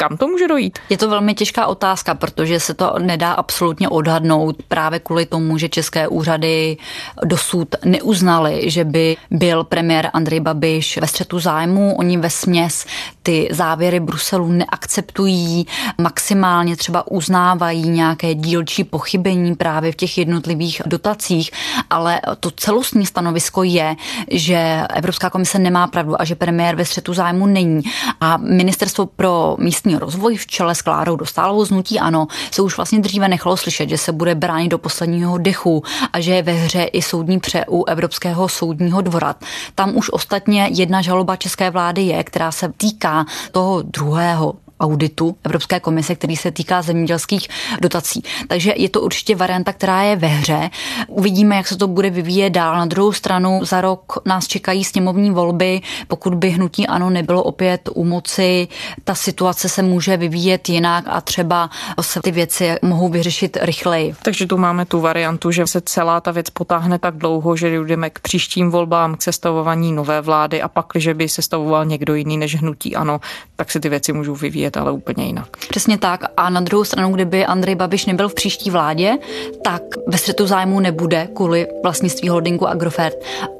Kam 0.01 0.17
to 0.17 0.27
může 0.27 0.47
dojít? 0.47 0.79
Je 0.89 0.97
to 0.97 1.09
velmi 1.09 1.33
těžká 1.33 1.67
otázka, 1.67 2.15
protože 2.15 2.59
se 2.59 2.73
to 2.73 2.93
nedá 2.99 3.33
absolutně 3.33 3.89
odhadnout 3.89 4.55
právě 4.67 4.99
kvůli 4.99 5.25
tomu, 5.25 5.57
že 5.57 5.69
české 5.69 6.07
úřady 6.07 6.77
dosud 7.25 7.75
neuznali, 7.85 8.71
že 8.71 8.83
by 8.83 9.17
byl 9.31 9.63
premiér 9.63 10.09
Andrej 10.13 10.39
Babiš 10.39 10.97
ve 10.97 11.07
střetu 11.07 11.39
zájmu. 11.39 11.95
Oni 11.95 12.17
ve 12.17 12.29
směs 12.29 12.85
ty 13.23 13.49
závěry 13.51 13.99
Bruselu 13.99 14.47
neakceptují, 14.47 15.67
maximálně 15.97 16.75
třeba 16.75 17.07
uznávají 17.07 17.89
nějaké 17.89 18.35
dílčí 18.35 18.83
pochybení 18.83 19.55
právě 19.55 19.91
v 19.91 19.95
těch 19.95 20.17
jednotlivých 20.17 20.81
dotacích, 20.85 21.51
ale 21.89 22.21
to 22.39 22.51
celostní 22.51 23.05
stanovisko 23.05 23.63
je, 23.63 23.95
že 24.31 24.83
Evropská 24.93 25.29
komise 25.29 25.59
nemá 25.59 25.87
pravdu 25.87 26.21
a 26.21 26.25
že 26.25 26.35
premiér 26.35 26.75
ve 26.75 26.85
střetu 26.85 27.13
zájmu 27.13 27.45
není. 27.45 27.81
A 28.21 28.37
ministerstvo 28.37 29.05
pro 29.05 29.55
místní 29.59 29.95
rozvoj 29.95 30.37
v 30.37 30.47
čele 30.47 30.75
s 30.75 30.81
Klárou 30.81 31.15
Dostálovou 31.15 31.65
znutí 31.65 31.99
ano, 31.99 32.27
se 32.51 32.61
už 32.61 32.77
vlastně 32.77 32.99
dříve 32.99 33.27
nechalo 33.27 33.57
slyšet, 33.57 33.89
že 33.89 33.97
se 33.97 34.11
bude 34.11 34.35
bránit 34.35 34.69
do 34.69 34.77
posledního 34.77 35.37
dechu 35.37 35.83
a 36.13 36.19
že 36.19 36.33
je 36.33 36.43
ve 36.43 36.53
hře 36.53 36.83
i 36.83 37.01
soudní 37.01 37.39
pře 37.39 37.65
u 37.69 37.85
Evropského 37.85 38.49
soudního 38.49 39.01
dvora. 39.01 39.35
Tam 39.75 39.97
už 39.97 40.09
ostatně 40.09 40.69
jedna 40.71 41.01
žaloba 41.01 41.35
české 41.35 41.69
vlády 41.69 42.01
je, 42.01 42.23
která 42.23 42.51
se 42.51 42.73
týká 42.77 43.10
toho 43.51 43.81
druhého 43.81 44.55
auditu 44.81 45.35
Evropské 45.43 45.79
komise, 45.79 46.15
který 46.15 46.35
se 46.35 46.51
týká 46.51 46.81
zemědělských 46.81 47.47
dotací. 47.81 48.23
Takže 48.47 48.73
je 48.77 48.89
to 48.89 49.01
určitě 49.01 49.35
varianta, 49.35 49.73
která 49.73 50.01
je 50.01 50.15
ve 50.15 50.27
hře. 50.27 50.69
Uvidíme, 51.07 51.55
jak 51.55 51.67
se 51.67 51.77
to 51.77 51.87
bude 51.87 52.09
vyvíjet 52.09 52.49
dál. 52.49 52.77
Na 52.77 52.85
druhou 52.85 53.11
stranu 53.11 53.65
za 53.65 53.81
rok 53.81 54.17
nás 54.25 54.47
čekají 54.47 54.83
sněmovní 54.83 55.31
volby. 55.31 55.81
Pokud 56.07 56.33
by 56.35 56.49
hnutí 56.49 56.87
ano 56.87 57.09
nebylo 57.09 57.43
opět 57.43 57.89
u 57.93 58.05
moci, 58.05 58.67
ta 59.03 59.15
situace 59.15 59.69
se 59.69 59.81
může 59.81 60.17
vyvíjet 60.17 60.69
jinak 60.69 61.05
a 61.07 61.21
třeba 61.21 61.69
se 62.01 62.21
ty 62.21 62.31
věci 62.31 62.75
mohou 62.81 63.09
vyřešit 63.09 63.57
rychleji. 63.61 64.15
Takže 64.23 64.47
tu 64.47 64.57
máme 64.57 64.85
tu 64.85 64.99
variantu, 64.99 65.51
že 65.51 65.67
se 65.67 65.81
celá 65.81 66.21
ta 66.21 66.31
věc 66.31 66.49
potáhne 66.49 66.99
tak 66.99 67.17
dlouho, 67.17 67.55
že 67.55 67.69
jdeme 67.69 68.09
k 68.09 68.19
příštím 68.19 68.71
volbám, 68.71 69.15
k 69.15 69.21
sestavování 69.21 69.93
nové 69.93 70.21
vlády 70.21 70.61
a 70.61 70.67
pak, 70.67 70.85
když 70.91 71.07
by 71.07 71.29
sestavoval 71.29 71.85
někdo 71.85 72.15
jiný 72.15 72.37
než 72.37 72.55
hnutí 72.55 72.95
ano, 72.95 73.19
tak 73.55 73.71
se 73.71 73.79
ty 73.79 73.89
věci 73.89 74.13
můžou 74.13 74.35
vyvíjet 74.35 74.70
vidět, 74.71 74.77
ale 74.77 74.91
úplně 74.91 75.25
jinak. 75.25 75.57
Přesně 75.69 75.97
tak. 75.97 76.23
A 76.37 76.49
na 76.49 76.61
druhou 76.61 76.83
stranu, 76.83 77.13
kdyby 77.13 77.45
Andrej 77.45 77.75
Babiš 77.75 78.05
nebyl 78.05 78.29
v 78.29 78.33
příští 78.33 78.69
vládě, 78.69 79.17
tak 79.63 79.81
ve 80.07 80.17
střetu 80.17 80.47
zájmu 80.47 80.79
nebude 80.79 81.27
kvůli 81.35 81.67
vlastnictví 81.83 82.29
holdingu 82.29 82.67
Agrofert 82.67 83.15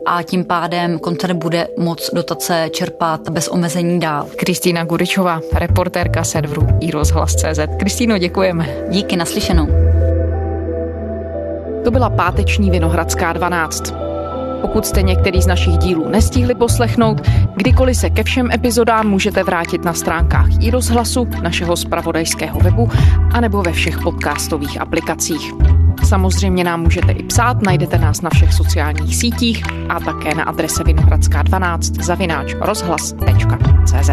a 0.06 0.24
tím 0.24 0.46
pádem 0.46 1.00
koncern 1.00 1.38
bude 1.38 1.68
moc 1.78 2.10
dotace 2.14 2.70
čerpat 2.72 3.30
bez 3.30 3.48
omezení 3.48 4.00
dál. 4.00 4.28
Kristýna 4.36 4.84
Guričová, 4.84 5.42
reportérka 5.54 6.24
serveru 6.24 6.68
iRozhlas.cz. 6.80 7.60
Kristýno, 7.80 8.18
děkujeme. 8.18 8.70
Díky, 8.90 9.18
naslyšenou. 9.18 9.68
To 11.84 11.92
byla 11.92 12.10
páteční 12.10 12.72
Vinohradská 12.72 13.34
12. 13.34 14.01
Pokud 14.62 14.86
jste 14.86 15.02
některý 15.02 15.42
z 15.42 15.48
našich 15.48 15.78
dílů 15.78 16.10
nestihli 16.10 16.56
poslechnout, 16.56 17.22
kdykoliv 17.56 17.98
se 17.98 18.10
ke 18.10 18.24
všem 18.24 18.52
epizodám 18.52 19.08
můžete 19.08 19.44
vrátit 19.44 19.86
na 19.86 19.94
stránkách 19.94 20.48
i 20.60 20.72
rozhlasu 20.72 21.28
našeho 21.42 21.78
spravodajského 21.78 22.60
webu 22.60 22.90
anebo 23.34 23.62
ve 23.62 23.72
všech 23.72 24.00
podcastových 24.00 24.82
aplikacích. 24.82 25.52
Samozřejmě 26.04 26.64
nám 26.64 26.82
můžete 26.82 27.12
i 27.12 27.24
psát, 27.24 27.62
najdete 27.62 27.98
nás 27.98 28.22
na 28.22 28.30
všech 28.30 28.54
sociálních 28.54 29.16
sítích 29.16 29.64
a 29.90 30.00
také 30.00 30.36
na 30.36 30.44
adrese 30.44 30.84
vinohradská12 30.84 32.04
zavináč 32.04 32.56
rozhlas.cz. 32.62 34.10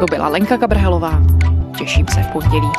To 0.00 0.06
byla 0.10 0.28
Lenka 0.28 0.58
Kabrhelová. 0.58 1.22
Těším 1.78 2.06
se 2.08 2.22
v 2.22 2.26
pondělí. 2.26 2.70